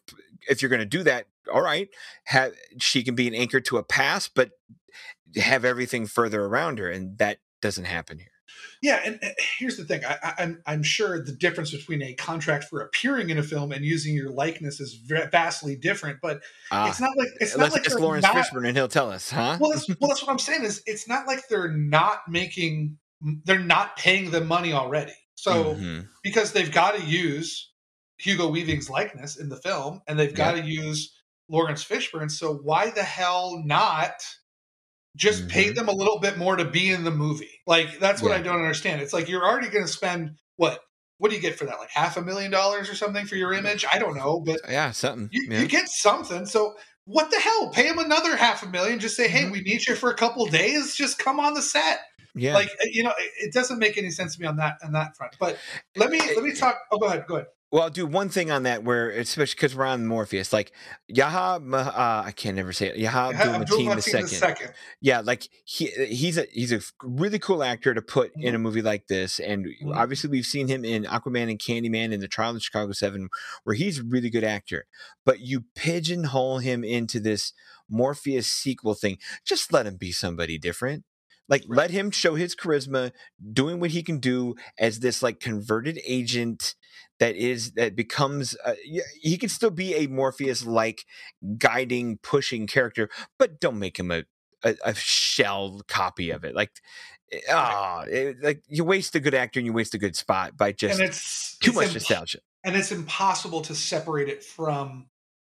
[0.49, 1.89] if you're going to do that, all right,
[2.25, 4.51] have she can be an anchor to a past, but
[5.35, 8.30] have everything further around her, and that doesn't happen here.
[8.81, 12.13] Yeah, and, and here's the thing: I, I, I'm I'm sure the difference between a
[12.15, 14.95] contract for appearing in a film and using your likeness is
[15.31, 16.19] vastly different.
[16.19, 16.41] But
[16.71, 19.29] Uh, it's not like it's not like ask Laurence not, Fishburne, and he'll tell us,
[19.29, 19.57] huh?
[19.59, 22.97] well, that's, well, that's what I'm saying is it's not like they're not making
[23.45, 25.13] they're not paying them money already.
[25.35, 26.07] So Mhm.
[26.23, 27.71] because they've got to use
[28.17, 31.15] Hugo Weaving's likeness in the film, and they've got to use
[31.49, 32.31] Laurence Fishburne.
[32.31, 34.23] So why the hell not
[35.15, 35.75] just pay Mhm.
[35.75, 37.60] them a little bit more to be in the movie?
[37.71, 38.37] Like that's what Yeah.
[38.37, 39.01] I don't understand.
[39.01, 40.81] It's like you're already going to spend what?
[41.19, 41.79] What do you get for that?
[41.79, 43.85] Like half a million dollars or something for your image?
[43.89, 45.29] I don't know, but yeah, something.
[45.31, 45.61] you, yeah.
[45.61, 46.45] you get something.
[46.45, 46.73] So
[47.05, 47.69] what the hell?
[47.69, 48.99] Pay him another half a million.
[48.99, 49.51] Just say, hey, Mhm.
[49.51, 50.95] we need you for a couple days.
[50.95, 51.99] Just come on the set
[52.35, 52.53] yeah.
[52.53, 54.91] like uh, you know it it doesn't make any sense to me on that on
[54.93, 55.57] that front but
[55.95, 58.51] let me let me talk oh go ahead go ahead Well, I'll do one thing
[58.51, 60.73] on that where, especially because we're on Morpheus, like
[61.09, 62.97] Yaha, uh, I can't never say it.
[62.97, 64.73] Yaha Abdul Mateen second.
[64.99, 68.81] Yeah, like he he's a he's a really cool actor to put in a movie
[68.81, 69.95] like this, and Mhm.
[69.95, 73.29] obviously we've seen him in Aquaman and Candyman and The Trial of Chicago Seven,
[73.63, 74.85] where he's a really good actor.
[75.25, 77.53] But you pigeonhole him into this
[77.89, 79.17] Morpheus sequel thing.
[79.45, 81.05] Just let him be somebody different.
[81.47, 81.77] Like Right.
[81.77, 83.13] let him show his charisma,
[83.53, 86.75] doing what he can do as this like converted agent
[87.21, 88.73] that is that becomes uh,
[89.21, 91.05] he can still be a Morpheus like
[91.57, 94.23] guiding, pushing character, but don't make him a
[94.63, 96.55] a, a shell copy of it.
[96.55, 96.71] Like,
[97.49, 100.71] ah, it- like you waste a good actor and you waste a good spot by
[100.71, 102.39] just and it's too it's much imp- nostalgia.
[102.63, 105.07] and it's impossible to separate it from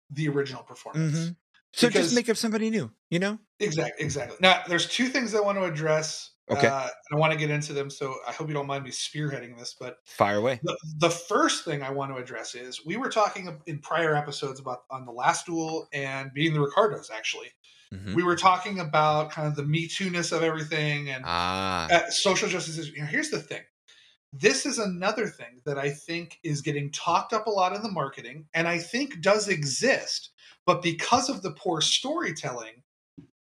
[0.09, 1.35] the original performance Mhm.
[1.73, 3.39] So Because- just make up somebody new, you know?
[3.59, 6.67] exactly exactly now there's two things i want to address Okay.
[6.67, 9.57] uh, i want to get into them so i hope you don't mind me spearheading
[9.57, 10.59] this but Fire away.
[10.63, 14.59] the, the first thing I want to address is we were talking in prior episodes
[14.59, 17.09] about on the last duel and being the Ricardos.
[17.09, 17.51] Actually,
[17.93, 18.15] Mhm.
[18.15, 22.09] we were talking about kind of the Me Too ness of everything and Ah, uh,
[22.09, 22.77] social justice.
[22.77, 23.63] is- You know, here's the thing:
[24.33, 27.91] this is another thing that I think is getting talked up a lot in the
[27.91, 30.31] marketing, and I think does exist,
[30.65, 32.83] but because of the poor storytelling,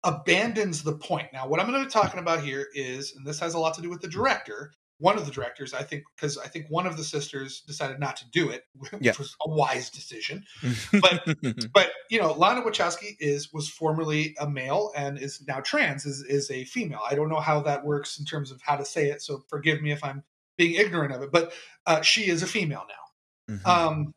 [0.06, 1.28] abandons the point.
[1.34, 3.74] Now, what I'm going to be talking about here is, and this has a lot
[3.76, 4.72] to do with the director.
[5.00, 8.16] One of the directors, I think, because I think one of the sisters decided not
[8.18, 9.12] to do it, which Yeah.
[9.18, 10.46] was a wise decision.
[11.02, 11.26] but-
[11.74, 16.22] But you know, Lana Wachowski is was formerly a male and is now trans, is
[16.24, 17.02] is a female.
[17.10, 19.82] I don't know how that works in terms of how to say it, so forgive
[19.82, 20.24] me if I'm
[20.58, 21.32] being ignorant of it.
[21.32, 21.52] But
[21.86, 23.56] uh, she is a female now.
[23.56, 23.66] Mhm.
[23.68, 24.14] Um,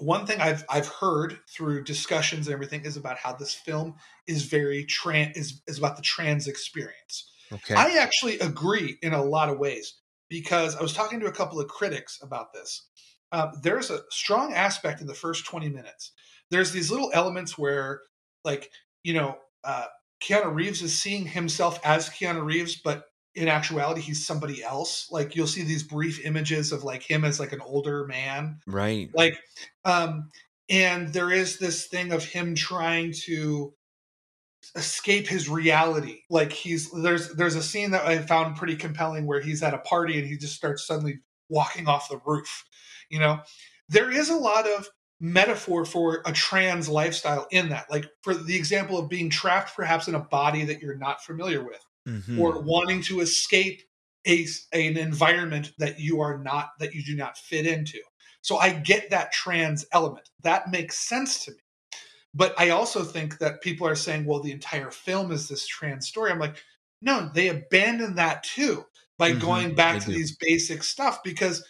[0.00, 3.94] one thing I've I've heard through discussions and everything is about how this film
[4.26, 7.30] is very trans is is about the trans experience.
[7.52, 7.74] okay.
[7.74, 9.94] I actually agree in a lot of ways
[10.28, 12.86] because I was talking to a couple of critics about this.
[13.32, 16.12] Uh, there's a strong aspect in the first 20 minutes.
[16.50, 18.02] There's these little elements where,
[18.44, 18.70] like,
[19.04, 19.86] you know, uh,
[20.20, 23.04] Keanu Reeves is seeing himself as Keanu Reeves, but
[23.40, 25.08] in actuality, he's somebody else.
[25.10, 28.60] Like, you'll see these brief images of like him as like an older man.
[28.66, 29.10] Right.
[29.14, 29.38] like
[29.84, 30.30] um
[30.68, 33.74] and there is this thing of him trying to
[34.76, 36.20] escape his reality.
[36.30, 39.78] Like he's there's there's a scene that i found pretty compelling where he's at a
[39.78, 42.64] party and he just starts suddenly walking off the roof
[43.10, 43.40] you know?
[43.88, 44.88] There is a lot of
[45.20, 47.90] metaphor for a trans lifestyle in that.
[47.90, 51.62] Like for the example of being trapped perhaps in a body that you're not familiar
[51.62, 52.38] with Mhm.
[52.38, 53.82] or wanting to escape
[54.26, 57.98] a an environment that you are not that you do not fit into.
[58.42, 60.30] So I get that trans element.
[60.42, 61.58] That makes sense to me.
[62.34, 66.06] But I also think that people are saying, well, the entire film is this trans
[66.08, 66.30] story.
[66.30, 66.62] I'm like,
[67.02, 68.84] no, they abandon that too
[69.18, 70.14] by Mhm, going back they to do.
[70.14, 71.64] these basic stuff because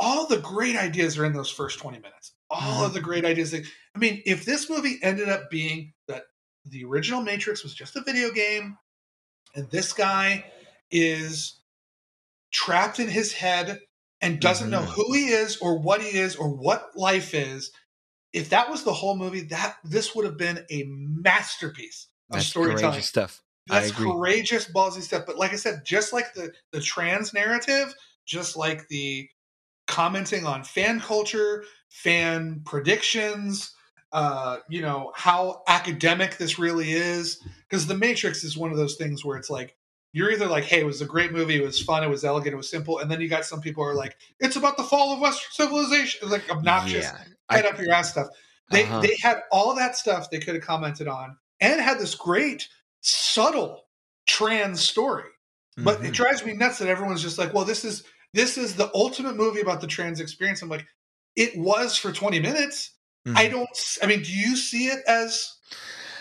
[0.00, 2.32] all the great ideas are in those first 20 minutes.
[2.50, 2.86] All Mhm.
[2.86, 3.50] of the great ideas.
[3.50, 6.24] that- I mean, if this movie ended up being that
[6.64, 8.78] the original Matrix was just a video game
[9.54, 10.44] and this guy
[10.90, 11.60] is
[12.52, 13.80] trapped in his head
[14.20, 14.92] and doesn't know Mhm.
[14.94, 17.70] who he is or what he is or what life is.
[18.32, 22.46] If that was the whole movie, that this would have been a masterpiece of That's
[22.48, 22.82] storytelling.
[22.82, 23.42] courageous stuff.
[23.70, 25.24] I That's courageous, ballsy stuff.
[25.26, 27.94] But like I said, just like the the trans narrative,
[28.26, 29.28] just like the
[29.86, 33.74] commenting on fan culture, fan predictions,
[34.12, 37.42] uh, you know, how academic this really is.
[37.74, 39.76] Because The Matrix is one of those things where it's like
[40.12, 42.54] you're either like, "Hey, it was a great movie, it was fun, it was elegant,
[42.54, 44.84] it was simple," and then you got some people who are like, "It's about the
[44.84, 47.18] fall of Western civilization," it's like obnoxious, Yeah.
[47.50, 48.28] head I- up your ass stuff.
[48.70, 49.00] They Uh-huh.
[49.00, 52.68] they had all that stuff they could have commented on, and had this great
[53.00, 53.86] subtle
[54.28, 55.30] trans story.
[55.76, 56.04] But Mhm.
[56.04, 59.34] it drives me nuts that everyone's just like, well, this is this is the ultimate
[59.34, 60.62] movie about the trans experience.
[60.62, 60.86] I'm like,
[61.34, 62.90] it was for 20 minutes.
[63.34, 63.50] I Mhm.
[63.50, 63.96] don't.
[64.00, 65.54] I mean, do you see it as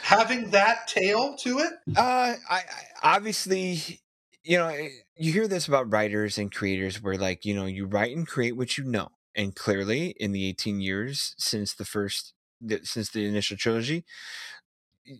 [0.04, 1.72] having that tail to it?
[1.96, 2.64] Uh, I, I
[3.02, 4.02] obviously,
[4.44, 7.86] you know, eh, you hear this about writers and creators where, like, you know, you
[7.86, 12.34] write and create what you know, and clearly, in the 18 years since the first,
[12.84, 14.04] since the initial trilogy,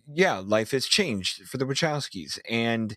[0.08, 2.96] yeah, life has changed for the Wachowskis, and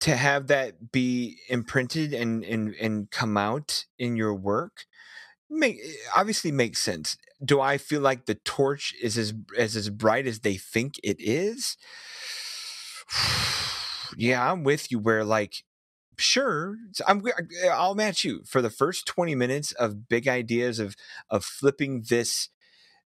[0.00, 4.86] to have that be imprinted and and and come out in your work
[5.50, 5.80] make
[6.16, 7.16] obviously makes sense.
[7.44, 11.16] Do I feel like the torch is as as as bright as they think it
[11.20, 11.76] is?
[14.16, 14.98] yeah, I'm with you.
[14.98, 15.64] Where like,
[16.16, 17.22] sure, I'm.
[17.70, 20.96] I'll match you for the first 20 minutes of big ideas of
[21.30, 22.48] of flipping this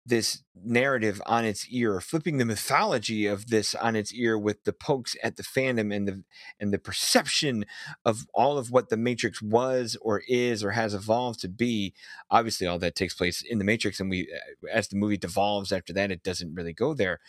[0.05, 4.73] this narrative on its ear, flipping the mythology of this on its ear with the
[4.73, 6.23] pokes at the fandom and the
[6.59, 7.65] and the perception
[8.03, 11.93] of all of what the Matrix was or is or has evolved to be.
[12.29, 15.71] Obviously, all that takes place in the Matrix, and we, uh, as the movie devolves
[15.71, 17.19] after that, it doesn't really go there.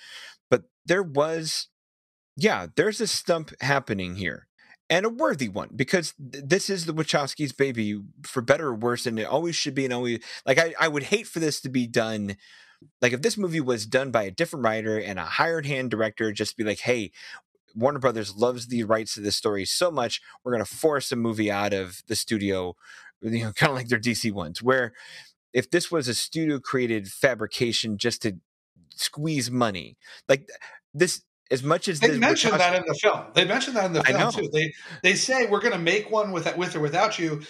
[0.51, 1.69] But there was,
[2.37, 4.49] yeah, there's a stump happening here.
[4.91, 9.07] And a worthy one because th- this is the Wachowskis' baby, for better or worse,
[9.07, 9.85] and it always should be.
[9.85, 12.37] And always, like, I, I would hate for this to be done
[13.01, 16.33] like if this movie was done by a different writer and a hired hand director
[16.33, 17.11] just be like hey
[17.75, 21.17] warner brothers loves the rights to this story so much we're going to force a
[21.17, 22.75] movie out of the studio
[23.23, 24.93] you know kind of like their dc ones where
[25.53, 28.37] if this was a studio created fabrication just to
[28.91, 29.97] squeeze money
[30.29, 30.49] like
[30.93, 33.21] this as much as They mentioned that in the film.
[33.35, 34.49] They mentioned that in the film too.
[34.53, 37.43] They they say we're going to make one with with or without you,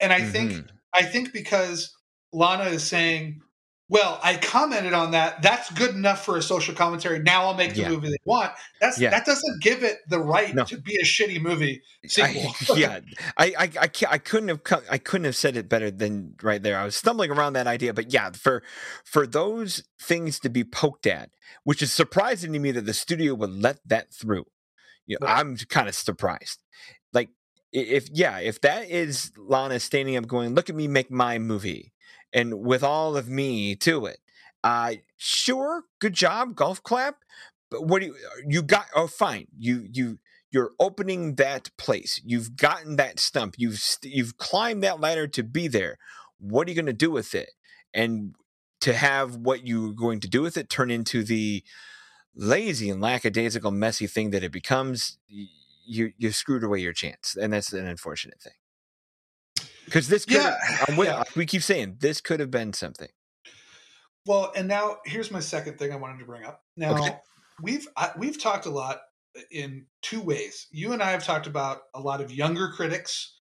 [0.00, 0.68] and I think Mhm.
[0.92, 1.94] I think because
[2.32, 3.42] Lana is saying,
[3.88, 5.42] "Well, I commented on that.
[5.42, 7.20] That's good enough for a social commentary.
[7.20, 7.88] Now I'll make the Yeah.
[7.90, 9.10] movie they want." That's Yeah.
[9.10, 10.64] that doesn't give it the right No.
[10.64, 12.54] to be a shitty movie sequel.
[12.70, 13.00] I, yeah,
[13.36, 16.78] I, I, I, I couldn't have, I couldn't have said it better than right there.
[16.78, 18.62] I was stumbling around that idea, but yeah, for,
[19.04, 21.30] for those things to be poked at,
[21.64, 24.46] which is surprising to me that the studio would let that through.
[25.06, 25.38] You know, Right.
[25.38, 26.60] I'm kind of surprised.
[27.12, 27.28] Like,
[27.72, 31.92] if yeah, if that is Lana standing up, going, "Look at me, make my movie,"
[32.32, 34.18] and with all of me to it,
[34.64, 37.16] uh, sure, good job, golf clap.
[37.70, 38.86] But what do you, you got?
[38.94, 40.18] Oh, fine, you you
[40.50, 42.20] you're opening that place.
[42.24, 43.56] You've gotten that stump.
[43.58, 45.98] You've you've climbed that ladder to be there.
[46.38, 47.50] What are you going to do with it?
[47.92, 48.34] And
[48.80, 51.64] to have what you're going to do with it turn into the
[52.34, 57.52] lazy and lackadaisical, messy thing that it becomes, you you screwed away your chance, and
[57.52, 58.52] that's an unfortunate thing.
[59.86, 60.56] Because this could, Yeah,
[60.96, 61.22] with, yeah.
[61.34, 63.08] we keep saying this could have been something.
[64.26, 66.62] Well, and now here's my second thing I wanted to bring up.
[66.76, 67.16] Now Okay.
[67.62, 68.98] we've I, we've talked a lot
[69.50, 70.66] in two ways.
[70.72, 73.32] You and I have talked about a lot of younger critics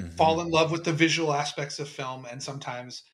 [0.00, 0.16] Mhm.
[0.16, 3.04] fall in love with the visual aspects of film and sometimes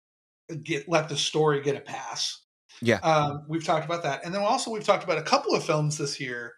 [0.63, 2.45] get let the story get a pass.
[2.81, 2.99] Yeah.
[3.01, 5.99] Um, we've talked about that, and then also we've talked about a couple of films
[5.99, 6.55] this year.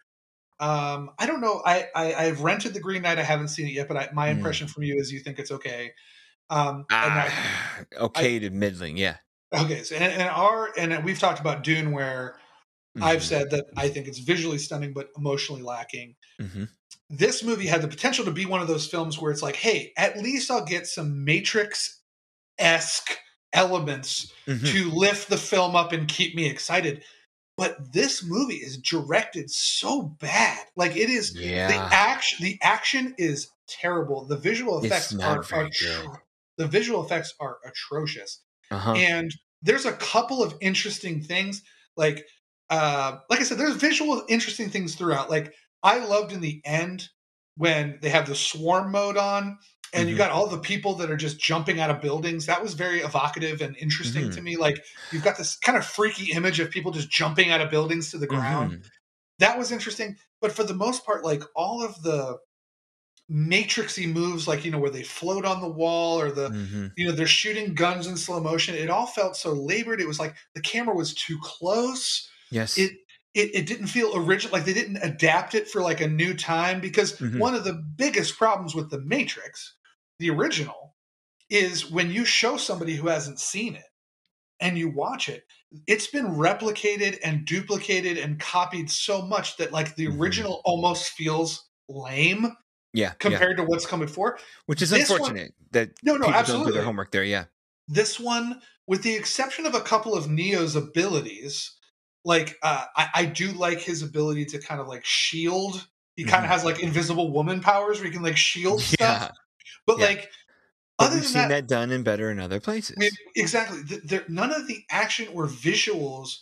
[0.59, 1.61] Um, I don't know.
[1.65, 3.17] I, I I've rented The Green Knight.
[3.17, 4.37] I haven't seen it yet, but I, my Mm.
[4.37, 5.91] impression from you is you think it's okay.
[6.51, 9.17] Um, and I, Ah, okay to middling, yeah.
[9.53, 12.37] okay, so and, and our and we've talked about Dune, where
[13.01, 13.23] I've Mhm.
[13.23, 16.15] said that I think it's visually stunning but emotionally lacking.
[16.39, 16.69] Mhm.
[17.09, 19.93] This movie had the potential to be one of those films where it's like, hey,
[19.97, 22.01] at least I'll get some Matrix
[22.59, 23.17] esque
[23.53, 24.67] elements Mhm.
[24.71, 27.03] to lift the film up and keep me excited.
[27.57, 30.65] But this movie is directed so bad.
[30.75, 34.25] Like it is the action the action is terrible.
[34.25, 36.11] The visual effects are, are good.
[36.61, 38.93] The visual effects are atrocious Uh-huh.
[38.95, 39.31] and
[39.61, 41.61] there's a couple of interesting things
[41.97, 42.25] like
[42.69, 45.53] uh like i said there's visual interesting things throughout like
[45.83, 47.09] i loved in the end
[47.57, 49.57] when they have the swarm mode on
[49.93, 50.17] and you Mhm.
[50.17, 53.61] got all the people that are just jumping out of buildings that was very evocative
[53.61, 54.35] and interesting Mhm.
[54.35, 54.77] to me like
[55.11, 58.17] you've got this kind of freaky image of people just jumping out of buildings to
[58.17, 58.83] the ground Mhm.
[59.39, 62.37] that was interesting but for the most part, like all of the
[63.31, 67.05] matrixy moves, like you know where they float on the wall or the hmm you
[67.07, 68.75] know they're shooting guns in slow motion.
[68.75, 70.01] It all felt so labored.
[70.01, 72.29] It was like the camera was too close.
[72.51, 72.77] Yes.
[72.77, 72.91] It
[73.33, 76.81] it, it didn't feel original like they didn't adapt it for like a new time
[76.81, 77.39] because Mhm.
[77.39, 79.77] one of the biggest problems with the matrix
[80.19, 80.95] the original
[81.49, 83.85] is when you show somebody who hasn't seen it
[84.59, 85.43] and you watch it
[85.87, 90.19] it's been replicated and duplicated and copied so much that like the Mhm.
[90.19, 92.47] original almost feels lame
[92.93, 93.07] yeah.
[93.07, 93.13] yeah.
[93.19, 96.33] compared to what's coming before Which is this one- unfortunate that no no people don't
[96.33, 97.23] do absolutely their homework there.
[97.23, 97.45] Yeah.
[97.87, 101.75] this one with the exception of a couple of neo's abilities
[102.23, 106.43] like uh, I, I do like his ability to kind of like shield he kind
[106.45, 109.17] of has like invisible woman powers where he can like shield Yeah.
[109.19, 109.31] stuff
[109.87, 110.05] but yeah.
[110.05, 110.29] like
[110.97, 112.95] But other we've than seen that, that, done and better in other places.
[112.95, 116.35] I mean, exactly there, none of the action or visuals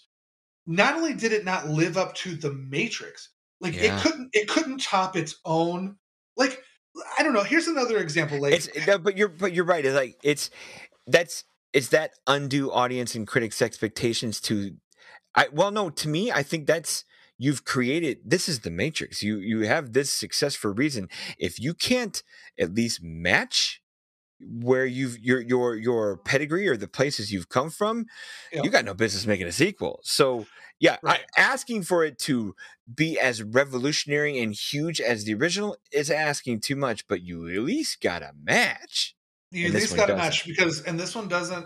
[0.68, 3.30] not only did it not live up to the matrix
[3.62, 3.96] like Yeah.
[3.98, 5.96] it couldn't it couldn't top its own
[6.40, 6.64] like
[7.20, 9.86] i don't know here's another example like it's but you're but you're right.
[9.86, 10.50] It's like it's
[11.06, 14.76] that's it's that undue audience and critics' expectations to
[15.36, 17.06] I well no, to me, I think that's
[17.38, 19.22] you've created this is the matrix.
[19.24, 21.10] You you have this success for a reason.
[21.38, 22.22] If you can't
[22.60, 23.82] at least match
[24.42, 28.06] where you've your your your pedigree or the places you've come from,
[28.54, 28.64] Yeah.
[28.64, 30.00] you got no business making a sequel.
[30.04, 30.46] So
[30.80, 32.56] yeah, I- asking for it to
[32.94, 37.62] be as revolutionary and huge as the original is asking too much, but you at
[37.64, 39.16] least got a match.
[39.52, 41.66] you at least got a match because and this one doesn't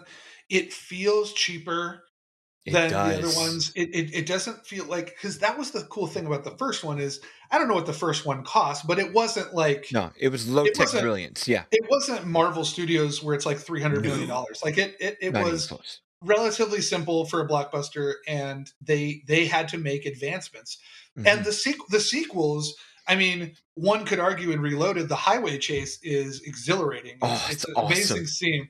[0.50, 2.04] it feels cheaper
[2.66, 3.72] It than the other ones.
[3.76, 6.84] It, it, it doesn't feel like because that was the cool thing about the first
[6.84, 7.20] one is
[7.52, 10.48] i don't know what the first one cost but it wasn't like No, it was
[10.50, 11.46] low tech wasn't- brilliance.
[11.48, 14.62] Yeah, it wasn't marvel studios where it's like 300 million dollars.
[14.64, 15.74] Like it it, it not was
[16.22, 20.78] relatively simple for a blockbuster and they they had to make advancements.
[21.20, 21.28] Mhm.
[21.28, 22.74] and the sequ- the sequels
[23.10, 27.18] i mean one could argue in reloaded the highway chase is exhilarating.
[27.22, 28.70] Oh, it's, it's it's an amazing scene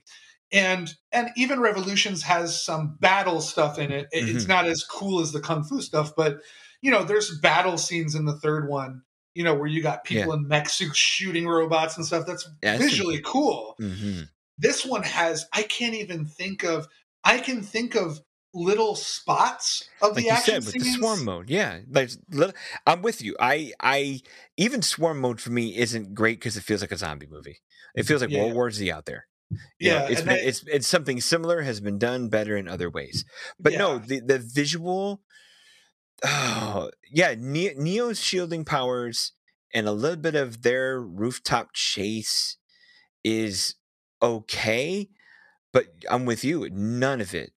[0.53, 4.49] and and even revolutions has some battle stuff in it It- it's Mhm.
[4.49, 6.37] not as cool as the kung fu stuff but
[6.81, 9.01] you know there's battle scenes in the third one
[9.33, 12.75] you know where you got people in mech suits shooting robots and stuff that's Yeah,
[12.75, 14.29] it's visually cool Mhm.
[14.57, 16.87] this one has i can't even think of
[17.23, 18.21] i can think of
[18.55, 21.49] little spots of like the you action said with the swarm mode.
[21.49, 22.53] Yeah, like little,
[22.85, 23.35] I'm with you.
[23.39, 24.21] I I
[24.57, 27.61] even swarm mode for me isn't great because it feels like a zombie movie.
[27.95, 28.41] It feels like Yeah.
[28.43, 29.25] World War Z out there.
[29.79, 32.67] You know, yeah it's been, I- it's it's something similar has been done better in
[32.67, 33.25] other ways.
[33.59, 35.21] But no, the the visual.
[36.23, 39.33] Oh yeah, Ne- Neo's shielding powers
[39.73, 42.57] and a little bit of their rooftop chase
[43.23, 43.75] is
[44.21, 45.09] okay,
[45.73, 46.69] but I'm with you.
[46.71, 47.53] None of it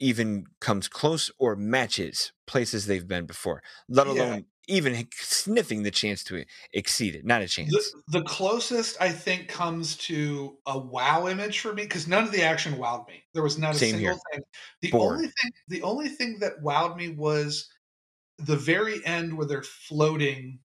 [0.00, 4.12] even comes close or matches places they've been before, let Yeah.
[4.14, 7.24] alone even sniffing the chance to exceed it.
[7.24, 7.96] Not a chance.
[8.06, 12.32] the, the closest I think comes to a wow image for me because none of
[12.32, 13.24] the action wowed me.
[13.34, 14.20] There was not a Same single here.
[14.32, 14.42] thing.
[14.82, 15.16] The Bored.
[15.16, 17.68] only thing, the only thing that wowed me was
[18.38, 20.60] the very end where they're floating.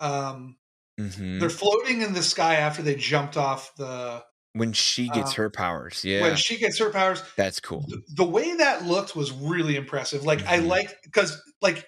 [0.00, 0.58] Um,
[0.98, 1.40] Mhm.
[1.40, 4.24] they're floating in the sky after they jumped off the.
[4.54, 7.88] When she gets um, her powers, yeah, When she gets her powers, that's cool.
[7.88, 10.24] the, the way that looked was really impressive.
[10.24, 10.60] Like I Mhm.
[10.60, 11.86] liked because like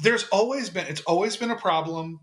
[0.00, 2.20] there's always been it's always been a problem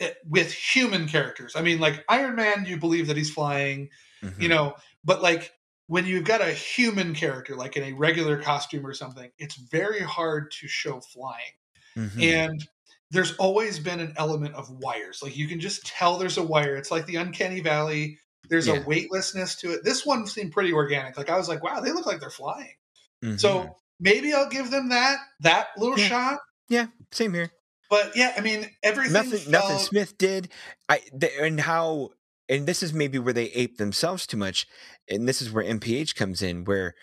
[0.00, 1.54] eh, with human characters.
[1.56, 3.88] I mean, like Iron Man, you believe that he's flying,
[4.22, 4.48] you Mhm.
[4.50, 4.74] know,
[5.04, 5.52] but like
[5.86, 10.00] when you've got a human character, like in a regular costume or something, it's very
[10.00, 11.52] hard to show flying.
[11.96, 12.22] Mhm.
[12.22, 12.68] And
[13.10, 15.22] there's always been an element of wires.
[15.22, 16.76] Like you can just tell there's a wire.
[16.76, 18.18] It's like the uncanny valley.
[18.48, 18.76] There's Yeah.
[18.76, 19.84] a weightlessness to it.
[19.84, 21.16] This one seemed pretty organic.
[21.18, 22.74] Like I was like, wow, they look like they're flying.
[23.22, 23.38] Mhm.
[23.38, 26.08] So maybe I'll give them that that little Yeah.
[26.08, 26.40] shot.
[26.68, 27.50] Yeah, same here.
[27.90, 29.12] But yeah, I mean everything.
[29.12, 30.48] nothing nothing Smith did.
[30.88, 32.10] I th- and how
[32.48, 34.66] and this is maybe where they ape themselves too much,
[35.10, 36.64] and this is where NPH comes in.
[36.64, 36.94] Where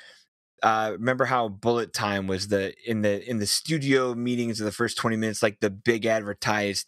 [0.64, 4.72] uh, remember how Bullet Time was the in the in the studio meetings of the
[4.72, 6.88] first twenty minutes, like the big advertised,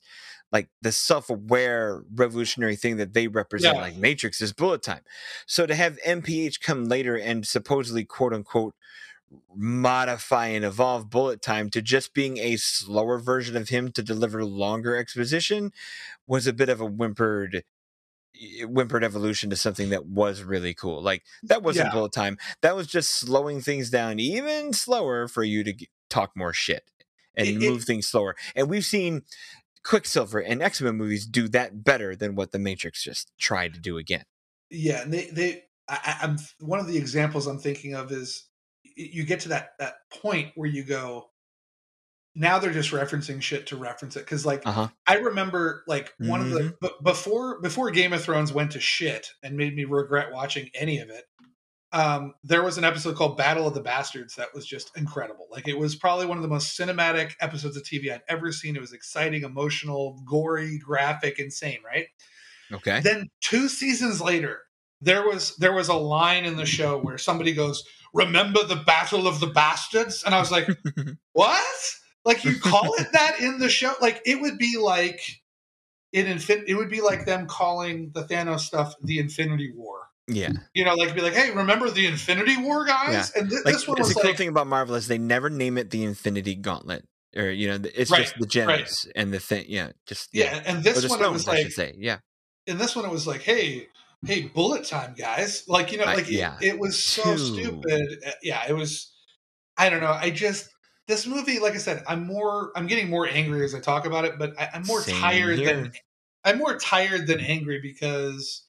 [0.52, 3.82] like the self aware revolutionary thing that they represent, Yeah.
[3.82, 5.02] like Matrix is Bullet Time.
[5.46, 8.74] So to have NPH come later and supposedly quote unquote
[9.56, 14.44] modify and evolve bullet time to just being a slower version of him to deliver
[14.44, 15.72] longer exposition
[16.28, 17.64] was a bit of a whimpered
[18.42, 21.02] eh, whimpered evolution to something that was really cool.
[21.02, 21.94] Like that wasn't Yeah.
[21.94, 22.38] bullet time.
[22.62, 25.74] That was just slowing things down even slower for you to
[26.10, 26.84] talk more shit
[27.36, 28.36] and It- it- move things slower.
[28.56, 29.24] And we've seen
[29.84, 33.98] quicksilver and x-men movies do that better than what the matrix just tried to do
[33.98, 34.26] again.
[34.70, 38.44] Yeah, and they they I, I'm one of the examples I'm thinking of is
[38.96, 41.30] you get to that that point where you go,
[42.36, 44.88] now they're just referencing shit to reference it because like Uh-huh.
[45.06, 49.32] I remember like one of the but before before Game of Thrones went to shit
[49.44, 51.26] and made me regret watching any of it.
[51.94, 55.48] Um, there was an episode called Battle of the Bastards that was just incredible.
[55.52, 58.78] Like it was probably one of the most cinematic episodes of TV I'd ever seen.
[58.78, 62.06] It was exciting, emotional, gory, graphic, insane, right?
[62.72, 63.02] Okay.
[63.02, 64.62] Then two seasons later,
[65.02, 67.84] there was there was a line in the show where somebody goes,
[68.14, 70.68] "Remember the Battle of the Bastards?" And I was like,
[71.34, 71.64] "What?
[72.26, 73.94] Like you call it that in the show?
[74.02, 75.22] Like it would be like
[76.14, 80.08] in infin- it would be like them calling the Thanos stuff the Infinity War.
[80.28, 80.52] yeah.
[80.74, 83.88] You know, like be like, "Hey, remember the Infinity War, guys?" And th- Like, this
[83.88, 87.06] one was the cool thing about Marvel is they never name it the Infinity Gauntlet,
[87.36, 89.66] or you know, it's Right, just the gems and the thing.
[89.68, 90.62] Yeah, just yeah.
[90.66, 91.96] And this one stones, was I like, should say.
[91.98, 92.20] Yeah.
[92.68, 93.88] in this one it was like hey
[94.26, 96.58] hey bullet time guys like you know like it- yeah.
[96.62, 97.38] it, was so Too.
[97.38, 99.14] stupid Uh, yeah it was
[99.78, 100.70] i don't know i just
[101.08, 104.26] this movie like i said i'm more i'm getting more angry as i talk about
[104.26, 105.84] it but I, i'm more Same tired here.
[105.84, 105.92] than
[106.46, 108.68] i'm more tired than angry because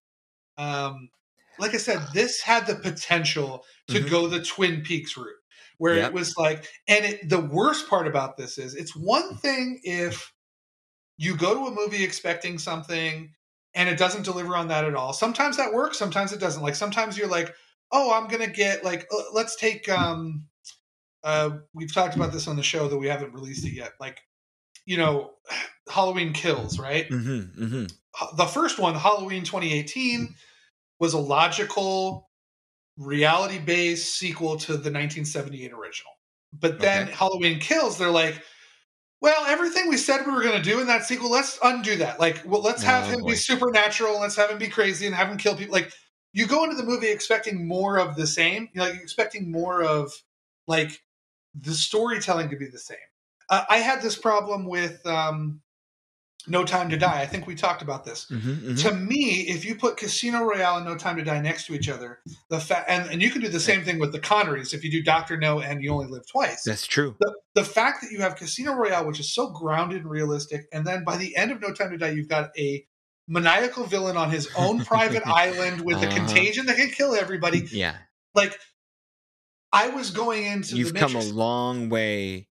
[0.59, 1.11] um
[1.59, 4.11] like i said this had the potential to Mhm.
[4.11, 5.29] go the twin peaks route
[5.79, 6.11] where Yep.
[6.11, 10.33] it was like and it, the worst part about this is it's one thing if
[11.17, 13.33] you go to a movie expecting something
[13.75, 15.13] and it doesn't deliver on that at all.
[15.13, 16.63] Sometimes that works, sometimes it doesn't.
[16.63, 17.55] Like sometimes you're like,
[17.91, 20.45] "Oh, I'm going to get like uh, let's take um
[21.25, 23.93] uh we've talked about this on the show that we haven't released it yet.
[24.01, 24.21] Like
[24.87, 25.33] you know,
[25.89, 27.09] Halloween Kills, right?
[27.09, 28.37] Mm-hmm, mm-hmm.
[28.37, 30.35] The first one, Halloween 2018,
[30.99, 32.31] was a logical
[32.99, 36.13] reality-based sequel to the 1978 original.
[36.53, 37.13] But then Okay.
[37.13, 38.43] Halloween Kills, they're like
[39.23, 42.19] well, everything we said we were going to do in that sequel, let's undo that.
[42.19, 43.29] Like, well, let's have Oh, him boy.
[43.29, 44.21] be supernatural.
[44.21, 45.73] Let's have him be crazy and have him kill people.
[45.73, 45.93] Like,
[46.33, 48.69] you go into the movie expecting more of the same.
[48.73, 50.13] You know, like expecting more of
[50.67, 51.01] like
[51.55, 52.97] the storytelling to be the same.
[53.49, 55.61] Uh, I had this problem with um,
[56.49, 57.21] No Time to Die.
[57.21, 58.27] I think we talked about this.
[58.31, 61.75] Mm-hmm, To me, if you put Casino Royale and No Time to Die next to
[61.75, 64.75] each other, the fa- and, and you can do the same thing with the Connerys
[64.75, 67.15] if you do Doctor No and You Only Live Twice That's true.
[67.21, 70.87] the, the fact that you have Casino Royale, which is so grounded and realistic, and
[70.87, 72.85] then by the end of No Time to Die, you've got a
[73.29, 76.17] maniacal villain on his own private island with a Uh-huh.
[76.17, 77.65] contagion that can kill everybody.
[77.71, 77.97] Yeah.
[78.35, 78.59] Like,
[79.73, 82.49] I was going into You've the come a long way.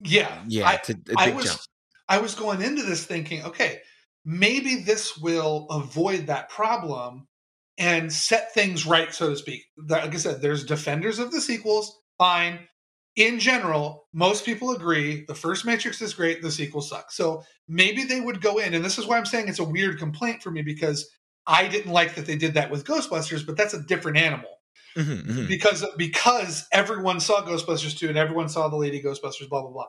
[0.00, 0.68] yeah, Yeah.
[0.68, 1.60] I, it's a, a I was jump.
[2.08, 3.80] I was going into this thinking, okay,
[4.24, 7.26] maybe this will avoid that problem
[7.78, 9.64] and set things right, so to speak.
[9.76, 12.60] Like I said, there's defenders of the sequels, fine.
[13.16, 17.16] In general, most people agree the first Matrix is great, the sequel sucks.
[17.16, 19.98] So maybe they would go in, and this is why I'm saying it's a weird
[19.98, 21.08] complaint for me because
[21.46, 24.50] I didn't like that they did that with Ghostbusters, but that's a different animal
[24.96, 25.48] Mhm, mhm.
[25.48, 29.86] because because everyone saw Ghostbusters 2 and everyone saw the Lady Ghostbusters, blah blah blah.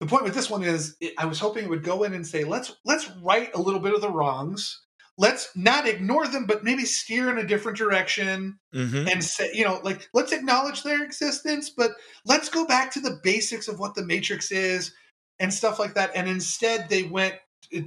[0.00, 2.26] The point with this one is, it, I was hoping it would go in and
[2.26, 4.82] say, let's let's right a little bit of the wrongs.
[5.16, 9.08] Let's not ignore them, but maybe steer in a different direction Mhm.
[9.08, 11.92] and say, you know, like let's acknowledge their existence, but
[12.24, 14.92] let's go back to the basics of what the Matrix is
[15.38, 16.10] and stuff like that.
[16.16, 17.36] And instead, they went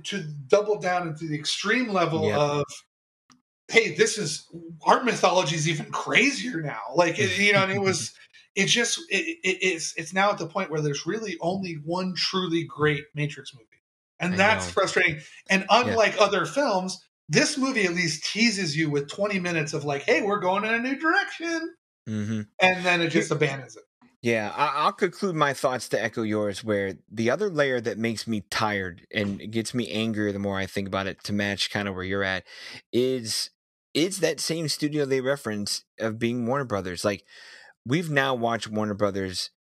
[0.03, 2.64] to double down into the extreme level of,
[3.68, 4.47] hey, this is
[4.86, 6.82] our mythology is even crazier now.
[6.95, 8.14] Like it, you know, and it was.
[8.58, 12.16] It just it, it, it's it's now at the point where there's really only one
[12.18, 13.66] truly great Matrix movie,
[14.20, 14.72] and I that's know.
[14.72, 15.20] frustrating.
[15.49, 16.97] And unlike other films,
[17.30, 20.74] this movie at least teases you with 20 minutes of like, hey, we're going in
[20.74, 21.76] a new direction,
[22.10, 22.47] Mhm.
[22.60, 23.84] and then it just abandons it.
[24.24, 26.64] Yeah, I- I'll conclude my thoughts to echo yours.
[26.64, 30.66] Where the other layer that makes me tired and gets me angrier the more I
[30.66, 32.43] think about it, to match kind of where you're at,
[32.91, 33.51] is
[33.93, 37.05] it's that same studio they reference of being Warner Brothers.
[37.05, 37.24] Like
[37.88, 39.52] we've now watched Warner Brothers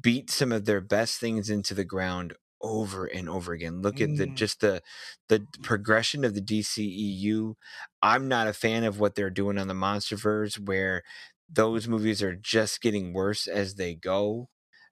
[0.00, 3.82] beat some of their best things into the ground over and over again.
[3.82, 4.34] Look at the Mm.
[4.34, 4.82] just the
[5.28, 7.56] the progression of the DCEU.
[8.02, 11.02] I'm not a fan of what they're doing on the MonsterVerse, where
[11.48, 14.48] those movies are just getting worse as they go.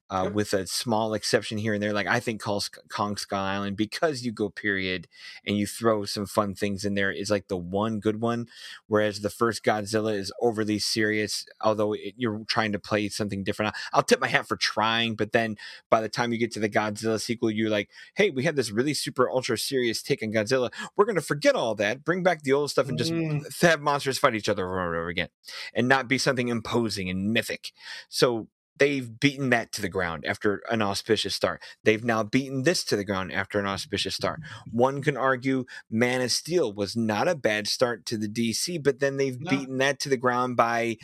[0.09, 0.33] Uh, Yep.
[0.33, 4.23] With a small exception here and there, like I think Kong, Kong Skull Island, because
[4.23, 5.07] you go period
[5.47, 8.47] and you throw some fun things in there, is like the one good one.
[8.87, 13.75] Whereas the first Godzilla is overly serious, although it, you're trying to play something different.
[13.93, 15.57] I'll tip my hat for trying, but then
[15.89, 18.69] by the time you get to the Godzilla sequel, you're like, hey, we had this
[18.71, 20.71] really super ultra serious take on Godzilla.
[20.95, 23.61] We're going to forget all that, bring back the old stuff, and just Mm.
[23.61, 25.29] have monsters fight each other over and over again
[25.73, 27.71] and not be something imposing and mythic.
[28.09, 31.61] So they've beaten that to the ground after an auspicious start.
[31.83, 34.41] They've now beaten this to the ground after an auspicious start.
[34.41, 34.77] Mm-hmm.
[34.77, 38.99] One can argue Man of Steel was not a bad start to the DC, but
[38.99, 39.49] then they've No.
[39.49, 40.97] beaten that to the ground by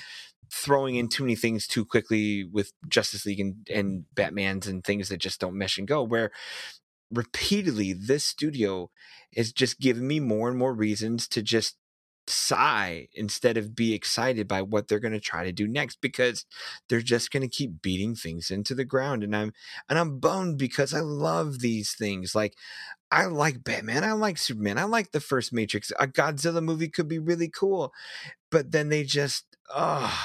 [0.54, 5.08] throwing in too many things too quickly with Justice League and, and Batman's and things
[5.10, 6.04] that just don't mesh and go.
[6.04, 6.32] Where
[7.10, 8.90] repeatedly this studio
[9.34, 11.78] is just giving me more and more reasons to just
[12.32, 16.46] sigh instead of be excited by what they're going to try to do next because
[16.90, 19.54] they're just going to keep beating things into the ground and I'm
[19.90, 22.56] and I'm bummed because I love these things like
[23.12, 27.08] I like Batman I like Superman I like the first Matrix a Godzilla movie could
[27.08, 27.94] be really cool
[28.50, 30.18] but then they just oh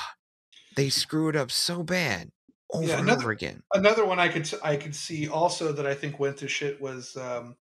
[0.76, 2.30] they screw it up so bad
[2.72, 3.62] over Yeah, and another- over again.
[3.72, 7.16] Another one I could I could see also that I think went to shit was
[7.16, 7.56] um,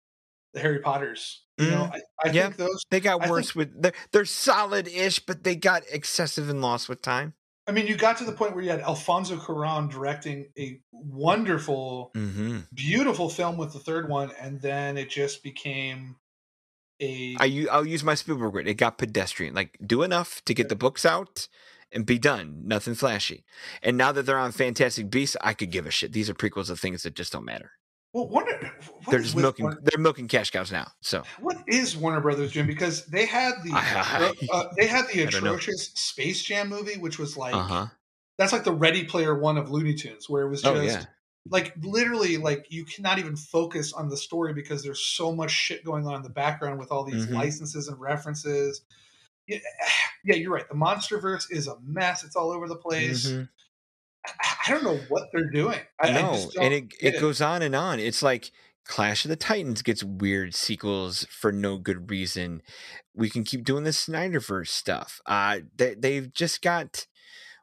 [0.55, 1.43] the Harry Potters.
[1.59, 2.43] You know, I, I Mm, yeah.
[2.45, 2.83] think those.
[2.91, 6.89] they got I think- worse with they're, they're solid-ish but they got excessive and lost
[6.89, 7.35] with time
[7.67, 12.11] I mean, you got to the point where you had Alfonso Cuarón directing a wonderful,
[12.17, 12.61] mm-hmm.
[12.75, 16.17] beautiful film with the third one, and then it just became
[17.01, 17.37] a.
[17.39, 18.67] I I'll use my Spielberg word.
[18.67, 19.55] It got pedestrian.
[19.55, 21.47] Like do enough to get the books out
[21.93, 22.63] and be done.
[22.65, 23.45] Nothing flashy.
[23.83, 26.13] And now that they're on Fantastic Beasts, I could give a shit.
[26.13, 27.73] These are prequels of things that just don't matter.
[28.13, 29.65] Well, Warner, what they're just milking.
[29.67, 30.91] Warner- They're milking cash cows now.
[31.01, 32.67] So what is Warner Brothers doing?
[32.67, 37.19] Because they had the I- uh, they had the I atrocious Space Jam movie, which
[37.19, 37.87] was like uh huh.
[38.39, 41.05] that's like the Ready Player One of Looney Tunes, where it was just Oh yeah.
[41.49, 45.85] like literally like you cannot even focus on the story because there's so much shit
[45.85, 47.35] going on in the background with all these Mhm.
[47.35, 48.83] licenses and references.
[49.47, 49.59] Yeah,
[50.25, 50.69] yeah, you're right.
[50.69, 52.25] The MonsterVerse is a mess.
[52.25, 53.27] It's all over the place.
[53.29, 53.49] Mhm.
[54.67, 55.79] I, don't know what they're doing.
[56.01, 57.99] I, I no, just and it it goes on and on.
[57.99, 58.51] It's like
[58.87, 62.63] Clash of the Titans gets weird sequels for no good reason.
[63.15, 65.21] We can keep doing the Snyderverse stuff.
[65.27, 67.07] Uh, they they've just got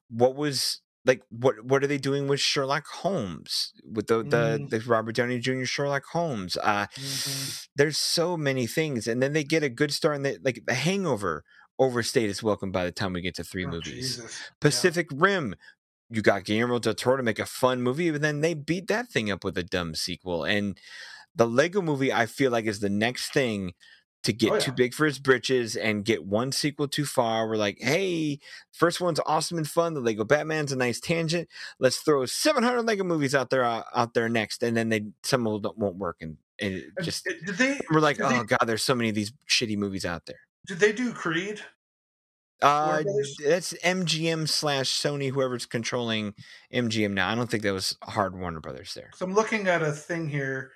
[0.10, 4.70] what was like what what are they doing with Sherlock Holmes with the the, Mm.
[4.70, 5.64] the Robert Downey Jr.
[5.66, 6.58] Sherlock Holmes?
[6.58, 7.68] Uh, Mhm.
[7.76, 10.16] there's so many things, and then they get a good start.
[10.18, 11.44] And they, like The Hangover
[11.80, 14.18] overstayed its welcome by the time we get to three Oh, movies.
[14.18, 14.40] Jesus.
[14.42, 14.56] Yeah.
[14.60, 15.56] Pacific Rim.
[16.10, 19.10] You got Guillermo del Toro to make a fun movie, but then they beat that
[19.10, 20.44] thing up with a dumb sequel.
[20.44, 20.80] And
[21.36, 23.74] the Lego movie, I feel like, is the next thing
[24.24, 27.48] to get Oh, too big for its britches and get one sequel too far.
[27.48, 28.40] We're like, hey,
[28.72, 29.94] first one's awesome and fun.
[29.94, 31.48] The Lego Batman's a nice tangent.
[31.80, 35.48] Let's throw 700 Lego movies out there uh, out there next, and then they some
[35.48, 38.66] of them won't work, and, and it just did they we're like, oh they, god,
[38.66, 40.40] there's so many of these shitty movies out there.
[40.66, 41.62] did they do Creed?
[42.62, 43.04] Uh,
[43.46, 46.34] that's MGM slash Sony, whoever's controlling
[46.74, 47.30] MGM now.
[47.30, 49.12] I don't think that was hard Warner Brothers there.
[49.16, 50.72] So I'm looking at a thing here.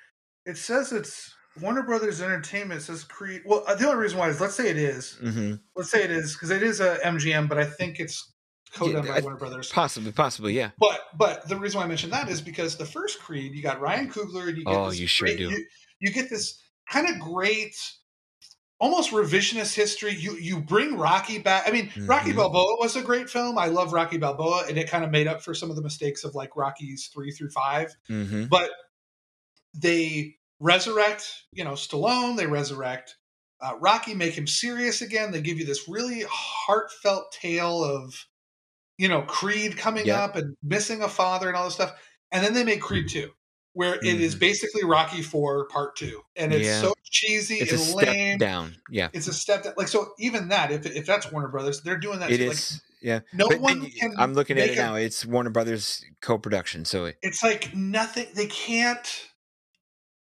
[0.46, 2.82] It says it's Warner Brothers Entertainment.
[2.84, 3.42] Says Creed.
[3.46, 5.18] Well, uh, the only reason why is let's say it is.
[5.24, 5.56] Mm-hmm.
[5.76, 8.32] Let's say it is because it is a MGM, but I think it's
[8.74, 9.72] co-done Yeah, by I- Warner Brothers.
[9.72, 10.70] Possibly, possibly, yeah.
[10.80, 13.82] But but the reason why I mentioned that is because the first Creed, you got
[13.82, 15.50] Ryan Coogler, and you get Oh, this you sure great, do.
[15.50, 15.66] You,
[16.00, 17.76] you get this kind of great,
[18.82, 20.14] almost revisionist history.
[20.14, 21.64] You you bring Rocky back.
[21.68, 22.38] I mean, Rocky Mhm.
[22.38, 23.58] Balboa was a great film.
[23.58, 26.24] I love Rocky Balboa, and it kind of made up for some of the mistakes
[26.26, 27.96] of like Rockies three through five.
[28.10, 28.46] Mm-hmm.
[28.46, 28.72] But
[29.74, 32.36] they resurrect, you know, Stallone.
[32.38, 33.16] They resurrect
[33.62, 35.32] uh, Rocky, make him serious again.
[35.32, 38.26] They give you this really heartfelt tale of,
[38.98, 40.18] you know, Creed coming Yep.
[40.20, 41.94] up and missing a father and all this stuff.
[42.32, 43.30] And then they make Creed 2,
[43.74, 46.22] where it is basically Rocky 4 part 2.
[46.36, 46.84] And it's Mm-hmm.
[46.84, 46.90] Yeah.
[46.90, 48.38] so cheesy It's a and step lame.
[48.38, 48.76] down.
[48.90, 51.98] Yeah, It's a step that, like, so even that, if, if that's Warner Brothers, they're
[51.98, 52.50] doing that it too.
[52.52, 52.82] is.
[53.02, 54.14] yeah, no but one can.
[54.18, 54.96] I'm looking at it a- now.
[54.96, 58.28] It's Warner Brothers co-production, so it, It's like nothing.
[58.34, 59.08] They can't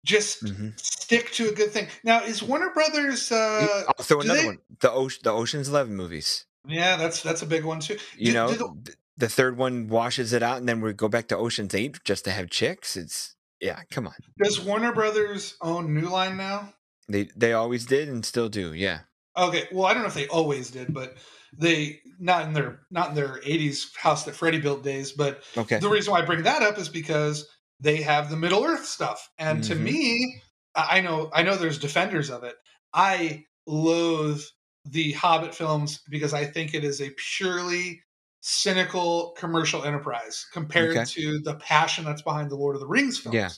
[0.05, 0.79] just Mhm.
[0.79, 1.87] stick to a good thing.
[2.03, 3.31] Now, is Warner Brothers?
[3.31, 4.59] Uh, throw another they- one.
[4.79, 6.45] The Ocean, the Ocean's Eleven movies.
[6.67, 7.97] yeah, that's that's a big one too.
[8.17, 11.07] You Do- know, do the- the third one washes it out, and then we go
[11.07, 12.95] back to Ocean's Eight just to have chicks.
[12.97, 14.13] It's yeah, come on.
[14.41, 16.73] does Warner Brothers own New Line now?
[17.07, 18.73] They they always did and still do.
[18.73, 19.01] Yeah.
[19.37, 21.17] Okay, well, I don't know if they always did, but
[21.57, 25.11] they not in their not in their '80s house that Freddie built days.
[25.11, 25.79] But Okay.
[25.79, 27.47] the reason why I bring that up is because
[27.79, 29.83] they have the Middle Earth stuff, and to Mhm.
[29.83, 30.41] me,
[30.75, 32.55] I know I know there's defenders of it.
[32.93, 34.41] I loathe
[34.85, 38.01] the Hobbit films because I think it is a purely
[38.47, 41.03] cynical commercial enterprise compared Okay.
[41.05, 43.33] to the passion that's behind the Lord of the Rings films.
[43.33, 43.49] Yeah.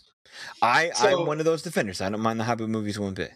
[0.62, 2.00] I So- I'm one of those defenders.
[2.00, 3.34] I don't mind the Hobbit movies one bit,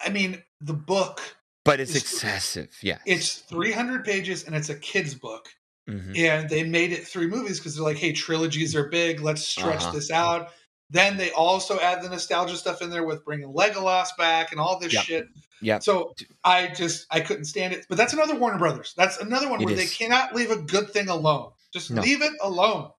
[0.00, 1.20] I mean, the book
[1.64, 2.70] but it's excessive.
[2.82, 2.98] Yeah.
[3.06, 5.48] it's 300 pages and it's a kid's book.
[5.90, 6.16] Mhm.
[6.16, 9.20] and they made it three movies because they're like, hey, trilogies are big.
[9.20, 9.90] Let's stretch Uh-huh.
[9.92, 10.52] this out.
[10.92, 14.78] Then they also add the nostalgia stuff in there with bringing Legolas back and all
[14.78, 15.26] this shit.
[15.62, 15.78] Yeah.
[15.78, 16.14] So
[16.44, 17.86] I just I couldn't stand it.
[17.88, 18.92] But that's another Warner Brothers.
[18.96, 21.52] That's another one It where they cannot leave a good thing alone.
[21.72, 22.02] Just No.
[22.02, 22.90] leave it alone.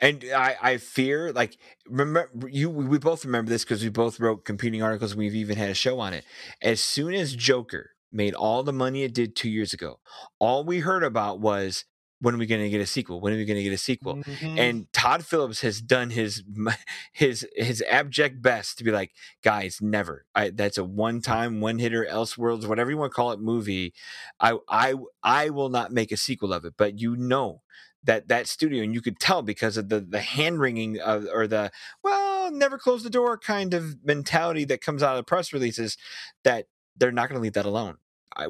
[0.00, 1.58] And I, I fear, like,
[1.88, 2.70] remember you.
[2.70, 5.12] We both remember this because we both wrote competing articles.
[5.12, 6.24] and We've even had a show on it.
[6.62, 9.98] As soon as Joker made all the money it did two years ago,
[10.38, 11.84] all we heard about was
[12.24, 13.20] when are we going to get a sequel?
[13.20, 14.16] When are we going to get a sequel?
[14.16, 14.58] Mhm.
[14.58, 16.42] And Todd Phillips has done his
[17.12, 19.12] his his abject best to be like,
[19.42, 20.24] guys, never.
[20.34, 23.92] I, that's a one time, one hitter, Elseworlds, whatever you want to call it, movie.
[24.40, 26.74] I I I will not make a sequel of it.
[26.76, 27.60] But you know
[28.02, 31.46] that that studio, and you could tell because of the the hand wringing of, or
[31.46, 31.70] the
[32.02, 35.96] well, never close the door kind of mentality that comes out of the press releases
[36.42, 36.66] that
[36.96, 37.96] they're not going to leave that alone.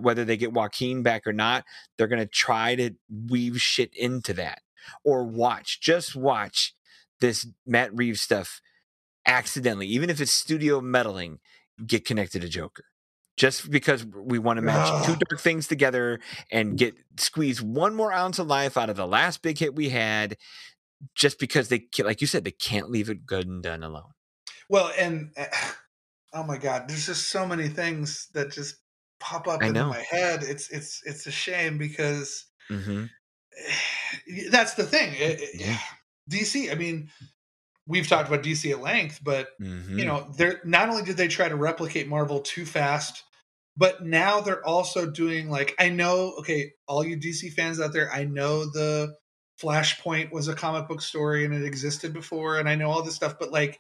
[0.01, 1.65] Whether they get Joaquin back or not,
[1.97, 4.61] they're going to try to weave shit into that
[5.05, 6.75] or watch, just watch
[7.21, 8.61] this Matt Reeves stuff
[9.27, 11.39] accidentally, even if it's studio meddling,
[11.87, 12.85] get connected to Joker.
[13.37, 16.21] Just because we want to match two dark things together
[16.53, 19.89] and get squeeze one more ounce of life out of the last big hit we
[19.89, 20.37] had,
[21.17, 24.13] just because they, like you said, they can't leave it good and done alone.
[24.69, 25.47] Well, and uh,
[26.33, 28.77] oh my god, there's just so many things that just
[29.21, 29.89] pop up I into know.
[29.89, 30.43] my head.
[30.43, 33.05] It's it's it's a shame because hmm
[34.51, 35.15] that's the thing.
[35.15, 35.79] It- it- Yeah.
[36.31, 36.71] DC.
[36.73, 37.11] I mean,
[37.87, 41.29] we've talked about DC at length, but hmm you know, they're not only did they
[41.29, 43.23] try to replicate Marvel too fast,
[43.77, 46.35] but now they're also doing like I know.
[46.41, 49.15] Okay, all you DC fans out there, I know the
[49.63, 53.17] Flashpoint was a comic book story and it existed before, and I know all this
[53.17, 53.79] stuff, but like.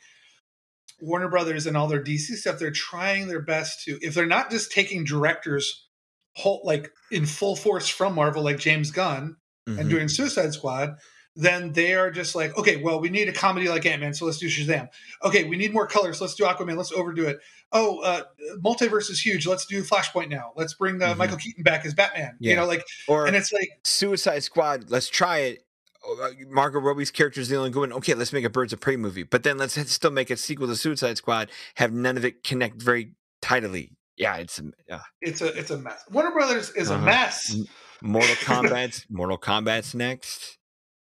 [1.04, 4.50] Warner Brothers and all their DC stuff, they're trying their best to, if they're not
[4.50, 5.88] just taking directors
[6.36, 9.36] whole like in full force from Marvel, like James Gunn,
[9.66, 9.88] and Mhm.
[9.90, 10.96] doing Suicide Squad,
[11.36, 14.24] then they are just like, okay, well, we need a comedy like Ant Man, so
[14.24, 14.88] let's do Shazam.
[15.24, 17.38] Okay, we need more colors, let's do Aquaman, let's overdo it.
[17.72, 18.22] Oh, uh,
[18.64, 20.52] multiverse is huge, let's do Flashpoint now.
[20.56, 21.18] Let's bring uh, Mhm.
[21.18, 22.36] Michael Keaton back as Batman.
[22.40, 25.64] You know, like, or and it's like, Suicide Squad, let's try it.
[26.06, 27.92] Oh, uh, Margot Robbie's character is the only good one.
[27.94, 30.66] Okay, let's make a Birds of Prey movie, but then let's still make a sequel
[30.66, 31.50] to Suicide Squad.
[31.76, 33.96] Have none of it connect very tightly.
[34.16, 36.02] Yeah, it's uh, it's a it's a mess.
[36.10, 37.04] Warner Brothers is a Uh-huh.
[37.04, 37.54] mess.
[37.54, 37.68] Mm,
[38.02, 40.58] Mortal Kombat's Mortal Kombat's next.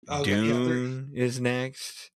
[0.07, 2.11] Oh, yeah, yeah, Dune is next.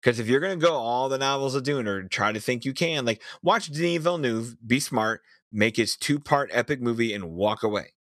[0.00, 2.72] Because if you're gonna go all the novels of Dune or try to think you
[2.74, 7.62] can, like watch Denis Villeneuve, be smart, make his two part epic movie and walk
[7.62, 7.94] away.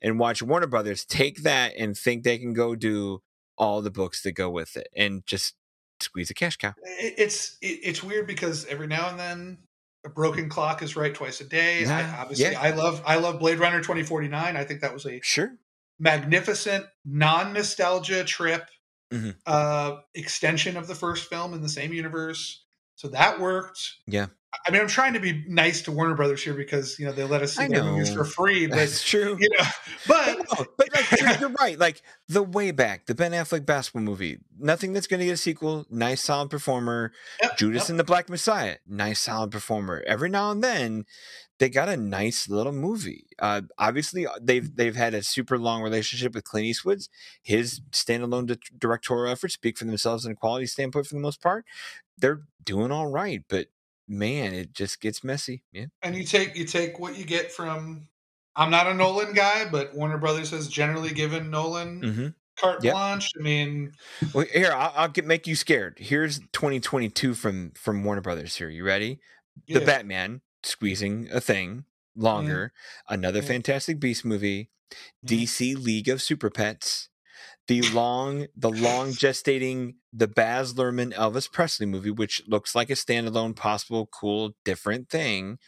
[0.00, 3.22] And watch Warner Brothers take that and think they can go do
[3.60, 5.54] all the books that go with it and just
[6.00, 6.72] squeeze a cash cow.
[6.98, 9.58] it's it's weird because every now and then
[10.04, 11.84] a broken clock is right twice a day.
[11.84, 12.60] I, obviously, yeah.
[12.60, 14.56] I love I love Blade Runner twenty forty nine.
[14.56, 15.52] I think that was a Sure.
[15.98, 18.66] magnificent non nostalgia trip
[19.12, 19.36] Mhm.
[19.44, 22.64] uh, extension of the first film in the same universe.
[22.96, 23.96] So that worked.
[24.06, 24.26] Yeah.
[24.66, 27.22] I mean, I'm trying to be nice to Warner Brothers here because you know they
[27.22, 29.36] let us see their movies for free, but That's true.
[29.40, 29.64] you know,
[30.08, 31.78] but But, no, but like you're, you're right.
[31.78, 35.36] Like the way back, the Ben Affleck basketball movie, nothing that's going to get a
[35.36, 35.86] sequel.
[35.88, 37.12] Nice, solid performer.
[37.42, 37.90] Yep, Judas yep.
[37.90, 40.02] and the Black Messiah, nice, solid performer.
[40.04, 41.04] Every now and then,
[41.60, 43.26] they got a nice little movie.
[43.38, 47.08] Uh, obviously, uh, they've they've had a super long relationship with Clint Eastwood's.
[47.40, 51.40] His standalone di- directorial efforts speak for themselves in a quality standpoint for the most
[51.40, 51.64] part.
[52.18, 53.68] They're doing all right, but
[54.10, 55.62] man, it just gets messy.
[55.72, 55.86] Yeah.
[56.02, 58.08] and you take you take what you get from.
[58.56, 58.96] I'm not a mm.
[58.98, 62.26] Nolan guy, but Warner Brothers has generally given Nolan Mm-hmm.
[62.58, 62.92] carte Yep.
[62.92, 63.30] blanche.
[63.38, 63.92] I mean,
[64.34, 65.98] Well, here I'll, I'll get make you scared.
[66.00, 68.56] Here's 2022 from from Warner Brothers.
[68.56, 69.20] Here, you ready?
[69.68, 69.80] The.
[69.80, 71.84] Batman squeezing a thing
[72.16, 72.72] mm-hmm, longer.
[73.08, 73.46] Another Yeah.
[73.46, 74.70] Fantastic Beast movie.
[75.24, 75.34] Mm-hmm.
[75.36, 77.09] DC League of Super Pets.
[77.68, 82.94] The long, the long gestating, the Baz Luhrmann Elvis Presley movie, which looks like a
[82.94, 85.58] standalone, possible, cool, different thing.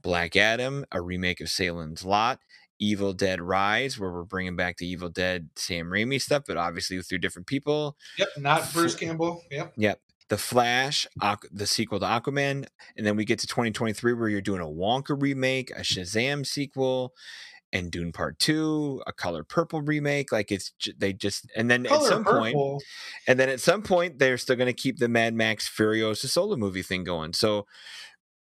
[0.00, 2.40] Black Adam, a remake of Salem's Lot.
[2.80, 7.00] Evil Dead Rise, where we're bringing back the Evil Dead Sam Raimi stuff, but obviously
[7.00, 7.96] through different people.
[8.18, 9.40] Yep, not Bruce Campbell.
[9.52, 9.74] Yep.
[9.76, 10.00] Yep.
[10.28, 14.40] The Flash, Aqu- the sequel to Aquaman, and then we get to 2023 where you're
[14.40, 17.12] doing a Wonka remake, a Shazam sequel,
[17.72, 20.32] and Dune Part Two, a Color Purple remake.
[20.32, 22.80] Like it's they just and then Color at some purple.
[23.26, 26.56] and then at some point they're still going to keep the Mad Max Furiosa solo
[26.56, 27.32] movie thing going.
[27.32, 27.66] So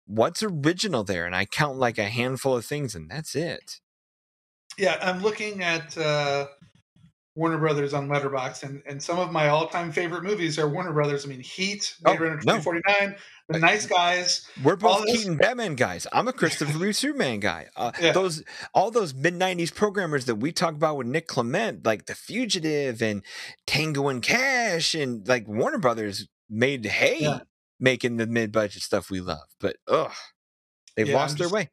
[0.05, 1.25] what's original there?
[1.25, 3.80] And I count like a handful of things, and that's it.
[4.77, 6.47] Yeah, I'm looking at uh,
[7.39, 10.91] Warner Brothers on Letterboxd, and and some of my all time favorite movies are Warner
[10.91, 11.25] Brothers.
[11.25, 12.57] I mean, Heat, Blade Oh, Runner no.
[12.57, 13.15] 2049,
[13.47, 14.45] The Nice Guys.
[14.61, 16.05] We're both Keaton Batman guys.
[16.11, 17.67] I'm a Christopher Reeve Superman guy.
[17.77, 18.11] Uh, Yeah.
[18.11, 22.13] Those all those mid '90s programmers that we talk about with Nick Clement, like The
[22.15, 23.23] Fugitive and
[23.65, 27.39] Tango and Cash, and like Warner Brothers made hay Yeah.
[27.79, 29.47] making the mid budget stuff we love.
[29.61, 30.11] But ugh,
[30.97, 31.69] they've Yeah, lost I'm their way.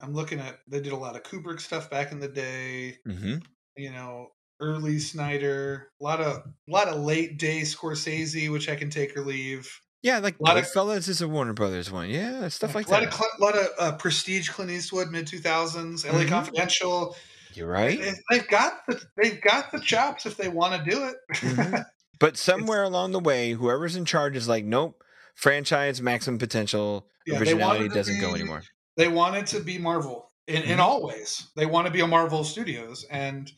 [0.00, 2.98] I'm looking at they did a lot of Kubrick stuff back in the day.
[3.06, 3.36] hmm
[3.78, 4.28] You know,
[4.60, 9.16] early Snyder, a lot of a lot of late day Scorsese, which I can take
[9.16, 9.70] or leave.
[10.02, 12.10] Yeah, like a Lot of- Goodfellas is a Warner Brothers one.
[12.10, 13.02] Yeah, stuff like that.
[13.02, 16.28] a lot of lot of uh, prestige Clint Eastwood mid 2000s, LA Mhm.
[16.28, 17.16] Confidential.
[17.54, 17.98] You're right.
[18.00, 21.16] They- They've got the they've got the chops if they want to do it.
[21.32, 21.84] Mhm.
[22.20, 25.02] But somewhere along the way, whoever's in charge is like, nope,
[25.34, 28.62] franchise maximum potential, Yeah, originality doesn't go anymore.
[28.96, 30.82] they wanted to be Marvel in, in Mhm.
[30.82, 31.48] all ways.
[31.56, 33.50] They want to be a Marvel Studios, and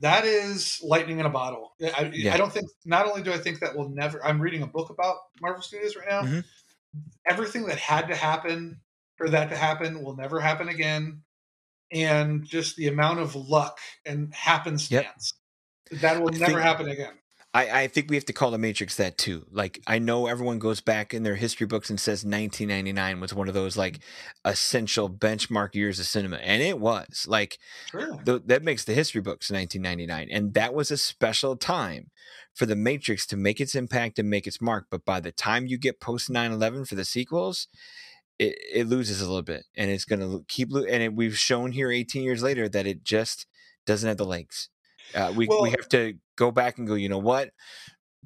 [0.00, 1.74] that is lightning in a bottle.
[1.82, 2.34] I, I- Yeah.
[2.34, 2.68] I don't think.
[2.84, 4.24] Not only do I think that will never.
[4.24, 6.22] I'm reading a book about Marvel Studios right now.
[6.22, 6.44] Mhm.
[7.26, 8.80] Everything that had to happen
[9.16, 11.22] for that to happen will never happen again,
[11.90, 15.32] and just the amount of luck and happenstance
[15.90, 17.14] that will I never think- happen again.
[17.54, 19.46] I, I think we have to call the Matrix that too.
[19.52, 23.46] Like I know everyone goes back in their history books and says 1999 was one
[23.46, 24.00] of those like
[24.44, 27.26] essential benchmark years of cinema, and it was.
[27.28, 27.58] Like
[27.92, 28.20] Sure.
[28.26, 32.10] th- that makes the history books 1999, and that was a special time
[32.54, 34.86] for the Matrix to make its impact and make its mark.
[34.90, 37.68] But by the time you get post 9/11 for the sequels,
[38.38, 40.72] it, it loses a little bit, and it's going to keep.
[40.72, 43.46] Lo- and it, we've shown here 18 years later that it just
[43.86, 44.70] doesn't have the legs.
[45.14, 46.94] Uh, we Well- we have to go back and go.
[46.94, 47.50] You know what?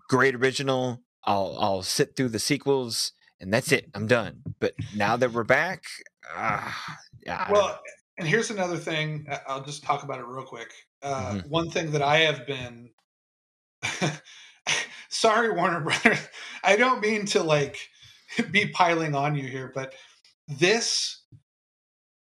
[0.09, 1.03] Great original.
[1.25, 3.91] I'll I'll sit through the sequels, and that's it.
[3.95, 4.43] I'm done.
[4.61, 5.85] But now that we're back,
[6.35, 6.73] uh,
[7.25, 7.61] yeah, I don't know.
[7.61, 7.81] Well,
[8.19, 9.27] and here's another thing.
[9.31, 10.73] I- I'll just talk about it real quick.
[11.03, 11.47] Uh, Mhm.
[11.49, 12.91] One thing that I have been.
[15.11, 16.19] Sorry, Warner Brothers.
[16.63, 17.79] I don't mean to like
[18.51, 19.95] be piling on you here, but
[20.47, 21.18] this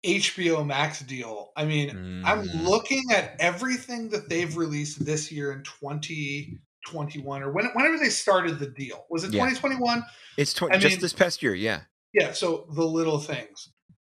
[0.06, 1.52] HBO Max deal.
[1.56, 2.64] I mean, I'm Mhm.
[2.68, 8.60] looking at everything that they've released this year in 2021 or when, whenever they started
[8.60, 9.06] the deal.
[9.10, 9.46] Was it Yeah.
[9.46, 10.04] 2021?
[10.38, 11.82] It's tw- I just mean- this past year, yeah.
[12.14, 13.70] Yeah, so the little things.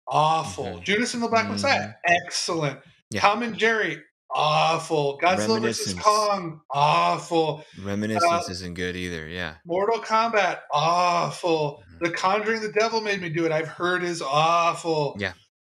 [0.08, 0.66] Awful.
[0.66, 0.84] Mhm.
[0.84, 2.80] Judas and the Black Messiah, excellent.
[3.10, 3.22] Yeah.
[3.22, 4.02] Tom and Jerry,
[4.34, 5.20] awful.
[5.22, 5.94] Godzilla vs.
[5.96, 7.64] Kong, awful.
[7.82, 9.28] Reminiscence Uh, isn't good either.
[9.28, 9.56] Yeah.
[9.66, 11.84] Mortal Kombat, awful.
[11.96, 12.00] Mhm.
[12.06, 15.16] The Conjuring the Devil Made Me Do It, I've heard is awful.
[15.20, 15.34] Yeah.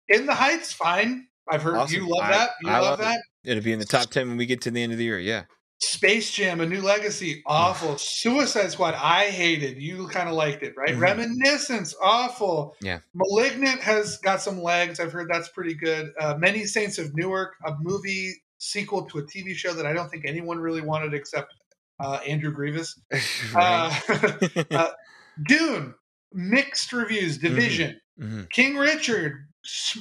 [0.09, 1.27] In the Heights, fine.
[1.49, 1.95] I've heard Awesome.
[1.97, 2.49] you love I- that.
[2.63, 3.03] You I love love it.
[3.03, 3.21] that.
[3.43, 5.19] It'll be in the top 10 when we get to the end of the year.
[5.19, 5.43] Yeah.
[5.79, 7.97] Space Jam, A New Legacy, awful.
[7.99, 9.81] Suicide Squad, I hated.
[9.81, 10.93] You kind of liked it, right?
[10.95, 10.99] Mhm.
[11.01, 12.75] Reminiscence, awful.
[12.81, 12.99] Yeah.
[13.15, 14.99] Malignant has got some legs.
[14.99, 16.11] I've heard that's pretty good.
[16.19, 20.09] Uh, Many Saints of Newark, a movie sequel to a TV show that I don't
[20.09, 21.51] think anyone really wanted except
[21.99, 22.99] uh, Andrew Grievous.
[23.55, 23.93] Uh,
[24.71, 24.89] uh,
[25.47, 25.95] Dune,
[26.31, 27.37] mixed reviews.
[27.39, 28.49] Division, Mhm.
[28.51, 29.47] King Richard.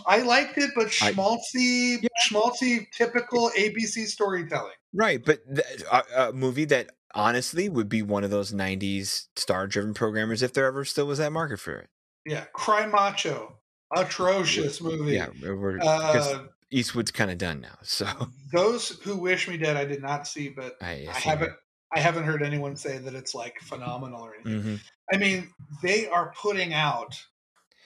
[0.07, 2.09] I liked it, but I- schmaltzy, Yeah.
[2.29, 4.73] schmaltzy, typical ABC storytelling.
[4.93, 5.23] Right.
[5.25, 9.95] But th- a, a movie that honestly would be one of those 90s star driven
[9.95, 11.89] programmers if there ever still was that market for it.
[12.27, 13.57] Yeah, Cry Macho,
[13.95, 15.13] atrocious movie.
[15.15, 15.29] Yeah.
[15.43, 17.79] We're, Uh, Eastwood's kind of done now.
[17.83, 18.07] So
[18.53, 21.53] those who wish me dead, I did not see, but I, I see haven't.
[21.93, 24.63] I haven't heard anyone say that it's like phenomenal or anything.
[24.77, 24.81] Mhm.
[25.13, 25.51] I mean,
[25.83, 27.21] they are putting out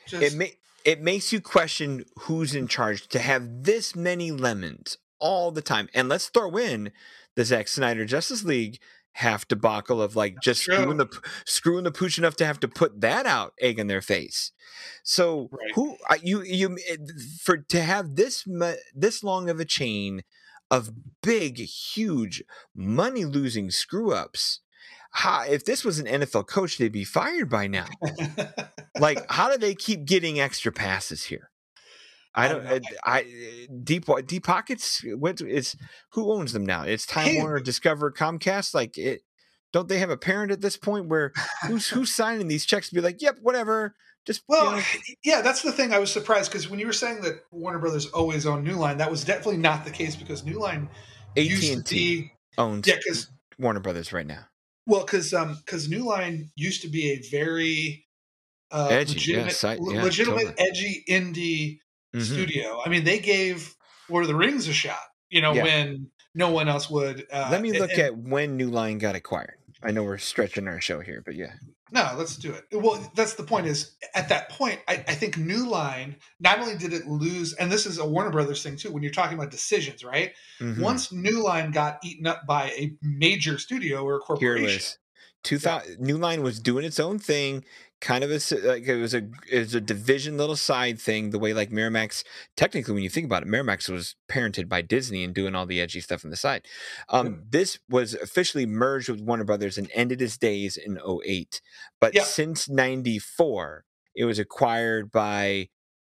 [0.07, 0.53] just It may
[0.85, 5.89] it makes you question who's in charge to have this many lemons all the time.
[5.95, 6.93] And let's throw in
[7.37, 8.79] the Zack Snyder Justice League
[9.13, 10.75] half debacle of like just true.
[10.75, 11.07] screwing the
[11.47, 14.51] screwing the pooch enough to have to put that out egg in their face.
[15.05, 15.73] So Right.
[15.75, 16.77] who uh, you you
[17.41, 18.45] for to have this
[18.95, 20.23] this long of a chain
[20.71, 20.91] of
[21.23, 22.43] big huge
[22.75, 24.61] money losing screw ups.
[25.49, 27.87] If this was an NFL coach, they'd be fired by now
[28.99, 31.51] like how do they keep getting extra passes here
[32.35, 35.77] i don't don't uh, I, I eh, deep deep pockets eh, what is
[36.11, 37.41] who owns them now it's time Hey.
[37.41, 39.23] warner discover comcast like it
[39.73, 41.33] don't they have a parent at this point where
[41.67, 43.95] who's who's signing these checks to be like yep whatever
[44.27, 44.83] just you well, know,
[45.23, 45.93] yeah, that's the thing.
[45.93, 48.97] I was surprised because when you were saying that Warner Brothers always owned New Line,
[48.97, 50.89] that was definitely not the case because New Line
[51.37, 52.97] used to AT&T owns yeah,
[53.59, 54.47] warner brothers right now
[54.87, 58.07] well, because um, because New Line used to be a very
[58.71, 61.79] uh, Edgy, yeah, legitimate, site- yeah, legitimate, edgy indie
[62.15, 62.23] Mhm.
[62.23, 62.81] studio.
[62.85, 63.75] I mean, they gave
[64.09, 64.99] Lord of the Rings a shot.
[65.31, 65.63] You know, Yeah.
[65.65, 67.27] when no one else would.
[67.33, 70.67] Uh, let me look and- at when new line got acquired i know we're stretching
[70.67, 71.53] our show here but yeah
[71.93, 72.65] No, let's do it.
[72.73, 73.67] Well, that's the point.
[73.67, 77.71] Is at that point, I, I think New Line not only did it lose, and
[77.71, 78.91] this is a Warner Brothers thing too.
[78.91, 80.33] When you're talking about decisions, right?
[80.61, 80.81] Mhm.
[80.81, 84.99] Once New Line got eaten up by a major studio or corporation, Peerless.
[85.43, 87.65] Two thousand New Line was doing its own thing,
[88.01, 91.31] kind of a like it was a it was a division little side thing.
[91.31, 92.23] The way like Miramax,
[92.57, 95.81] technically, when you think about it, Miramax was parented by Disney and doing all the
[95.81, 96.67] edgy stuff on the side.
[97.09, 101.61] Um, This was officially merged with Warner Brothers and ended its days in 08.
[102.01, 102.25] But Yeah.
[102.25, 103.85] since '94,
[104.15, 105.69] it was acquired by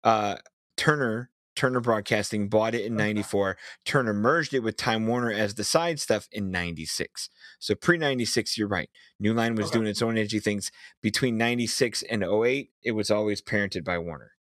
[0.05, 0.37] uh,
[0.76, 1.31] Turner.
[1.61, 3.05] Turner Broadcasting bought it in Uh-huh.
[3.09, 3.59] '94.
[3.85, 7.29] Turner merged it with Time Warner as the side stuff in '96.
[7.59, 8.89] So pre 96, you're right.
[9.19, 9.75] New Line was Okay.
[9.77, 10.73] doing its own edgy things.
[11.03, 14.33] Between 96 and 08, it was always parented by Warner.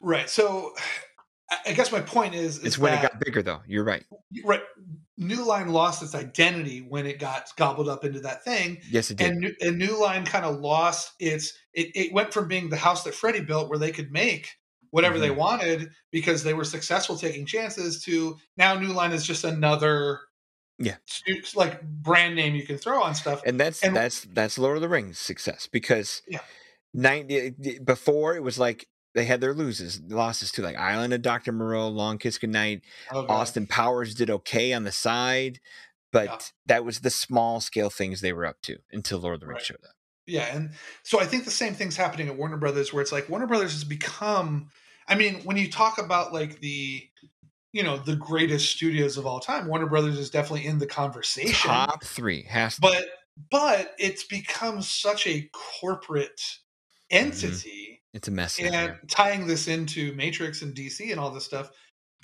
[0.00, 0.28] right?
[0.28, 0.74] So
[1.64, 3.62] I guess my point is, is it's when it got bigger, though.
[3.68, 4.04] You're right.
[4.44, 4.62] right.
[5.16, 9.18] New Line lost its identity when it got gobbled up into that thing, Yes, it
[9.18, 9.30] did.
[9.30, 11.56] and New, and New Line kind of lost its.
[11.72, 14.50] It, it went from being the house that Freddie built, where they could make
[14.90, 15.36] whatever they Mhm.
[15.36, 20.20] wanted because they were successful taking chances, to now New Line is just another,
[20.78, 20.96] Yeah.
[21.54, 23.42] like brand name you can throw on stuff.
[23.44, 26.40] and that's and- that's that's Lord of the Rings success because Yeah.
[26.94, 27.50] ninety
[27.84, 31.88] before it was like they had their loses losses to like Island of Doctor Moreau,
[31.88, 33.30] Long Kiss Goodnight, Oh, God.
[33.32, 35.60] Austin Powers did okay on the side,
[36.12, 36.38] but Yeah.
[36.66, 39.58] that was the small scale things they were up to until Lord of the Rings
[39.60, 39.66] Right.
[39.66, 39.96] showed up.
[40.28, 43.28] Yeah, and so I think the same thing's happening at Warner Brothers, where it's like
[43.28, 44.70] Warner Brothers has become.
[45.08, 47.08] I mean, when you talk about like the,
[47.72, 51.70] you know, the greatest studios of all time, Warner Brothers is definitely in the conversation.
[51.70, 53.04] Top three has to But
[53.50, 55.48] but it's become such a
[55.80, 56.40] corporate
[57.10, 58.58] entity, it's a mess.
[58.58, 61.70] and tying this into Matrix and DC and all this stuff,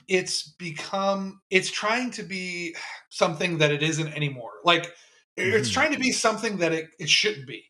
[0.08, 2.74] it's become it's trying to be
[3.10, 4.52] something that it isn't anymore.
[4.64, 4.94] Like
[5.36, 5.72] it's Mhm.
[5.74, 7.64] trying to be something that it, it shouldn't be.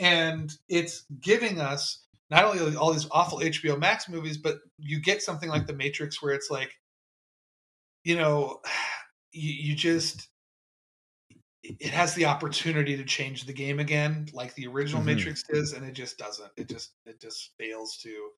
[0.00, 5.22] And it's giving us not only all these awful HBO Max movies, but you get
[5.22, 6.72] something like The Matrix where it's like,
[8.04, 8.60] you know,
[9.32, 10.28] you, you just
[11.62, 15.06] it has the opportunity to change the game again, like the original Mhm.
[15.06, 16.50] Matrix does, and it just doesn't.
[16.56, 18.30] It just it just fails to.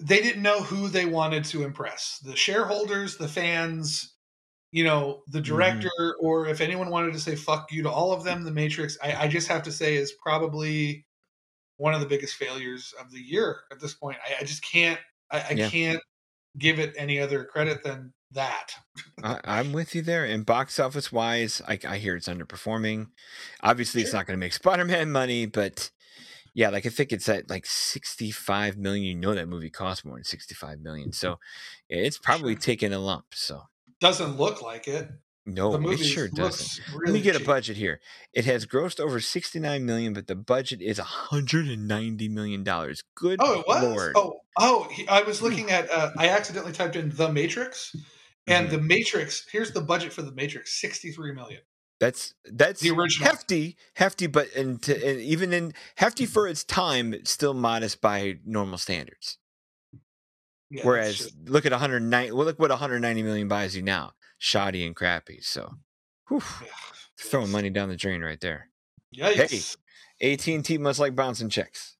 [0.00, 4.11] They didn't know who they wanted to impress: the shareholders, the fans,
[4.72, 5.54] you know, the mm-hmm.
[5.54, 8.42] director, or if anyone wanted to say "fuck you" to all of them.
[8.42, 11.06] The Matrix, I, I just have to say, is probably
[11.76, 14.16] one of the biggest failures of the year at this point.
[14.26, 14.98] I, I just can't.
[15.30, 15.68] I, I Yeah.
[15.68, 16.00] can't
[16.58, 18.74] give it any other credit than that.
[19.22, 20.24] I, I'm with you there.
[20.24, 23.08] And box office wise, I, I hear it's underperforming.
[23.62, 25.90] Obviously, it's not going to make Spider Man money, but
[26.54, 29.04] yeah, like I think it's at like 65 million.
[29.04, 31.38] You know that movie cost more than 65 million, so
[31.88, 32.60] it's probably Sure.
[32.60, 33.26] taking a lump.
[33.34, 33.62] So
[34.02, 35.08] Doesn't look like it.
[35.46, 36.42] no, it sure doesn't.
[36.42, 38.00] looks Let me get a budget here.
[38.32, 43.02] It has grossed over 69 million, but the budget is 190 million dollars.
[43.14, 43.82] Good Oh, it was.
[43.84, 44.12] lord!
[44.16, 45.88] Oh, oh, I was looking at.
[45.88, 47.94] Uh, I accidentally typed in the Matrix,
[48.48, 48.70] and Mhm.
[48.72, 49.46] the Matrix.
[49.50, 51.60] Here's the budget for the Matrix: sixty-three million.
[52.00, 53.28] That's that's The original.
[53.28, 58.38] hefty, hefty, but and, to, and even in hefty for its time, still modest by
[58.44, 59.38] normal standards.
[60.72, 62.32] Yeah, Whereas look at 190.
[62.32, 64.12] Well, look what 190 million buys you now.
[64.38, 65.40] Shoddy and crappy.
[65.42, 65.74] So,
[66.28, 66.68] whew, yeah,
[67.18, 68.68] throwing money down the drain right there.
[69.14, 69.76] Yikes.
[70.22, 71.96] AT&T must like bouncing checks.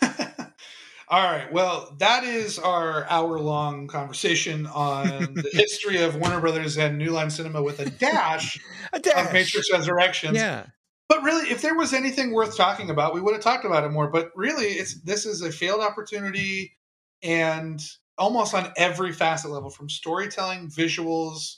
[0.02, 1.52] All right.
[1.52, 7.30] Well, that is our hour-long conversation on the history of Warner Brothers and New Line
[7.30, 8.58] Cinema with a dash
[8.92, 9.26] A dash.
[9.26, 9.32] of.
[9.32, 10.36] Matrix Resurrections.
[10.36, 10.66] Yeah.
[11.08, 13.90] But really, if there was anything worth talking about, we would have talked about it
[13.90, 14.08] more.
[14.08, 16.76] But really, it's this is a failed opportunity,
[17.22, 17.80] and
[18.18, 21.56] almost on every facet level, from storytelling, visuals,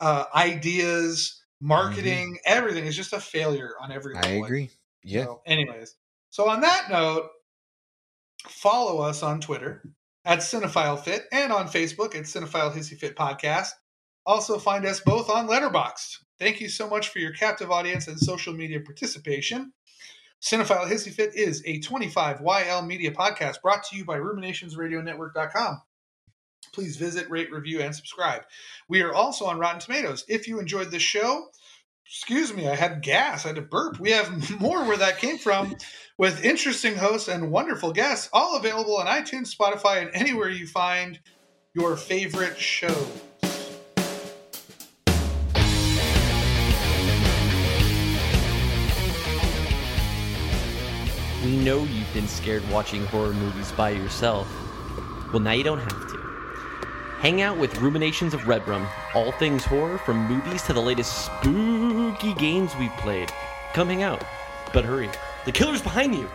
[0.00, 4.30] uh, ideas, marketing, everything is just a failure on every level.
[4.30, 4.70] I agree.
[5.02, 5.24] Yeah.
[5.24, 5.96] So, anyways,
[6.30, 7.28] so on that note,
[8.48, 9.82] follow us on Twitter
[10.24, 13.70] at Cinephile Fit and on Facebook at Cinephile Hissy Fit Podcast.
[14.26, 16.18] Also, find us both on Letterboxd.
[16.38, 19.72] Thank you so much for your captive audience and social media participation.
[20.40, 25.82] Cinephile Hissy Fit is a 25YL media podcast brought to you by RuminationsRadioNetwork.com.
[26.72, 28.42] Please visit, rate, review, and subscribe.
[28.88, 30.24] We are also on Rotten Tomatoes.
[30.28, 31.48] If you enjoyed this show,
[32.06, 33.98] excuse me, I had gas, I had to burp.
[33.98, 35.76] We have more where that came from
[36.18, 41.18] with interesting hosts and wonderful guests, all available on iTunes, Spotify, and anywhere you find
[41.74, 43.22] your favorite shows.
[51.66, 54.46] Know you've been scared watching horror movies by yourself.
[55.32, 56.16] Well, now you don't have to.
[57.18, 58.86] Hang out with Ruminations of Red Rum,
[59.16, 63.32] all things horror from movies to the latest spooky games we've played.
[63.72, 64.22] Come hang out.
[64.72, 65.10] But hurry,
[65.44, 66.30] the killer's behind you!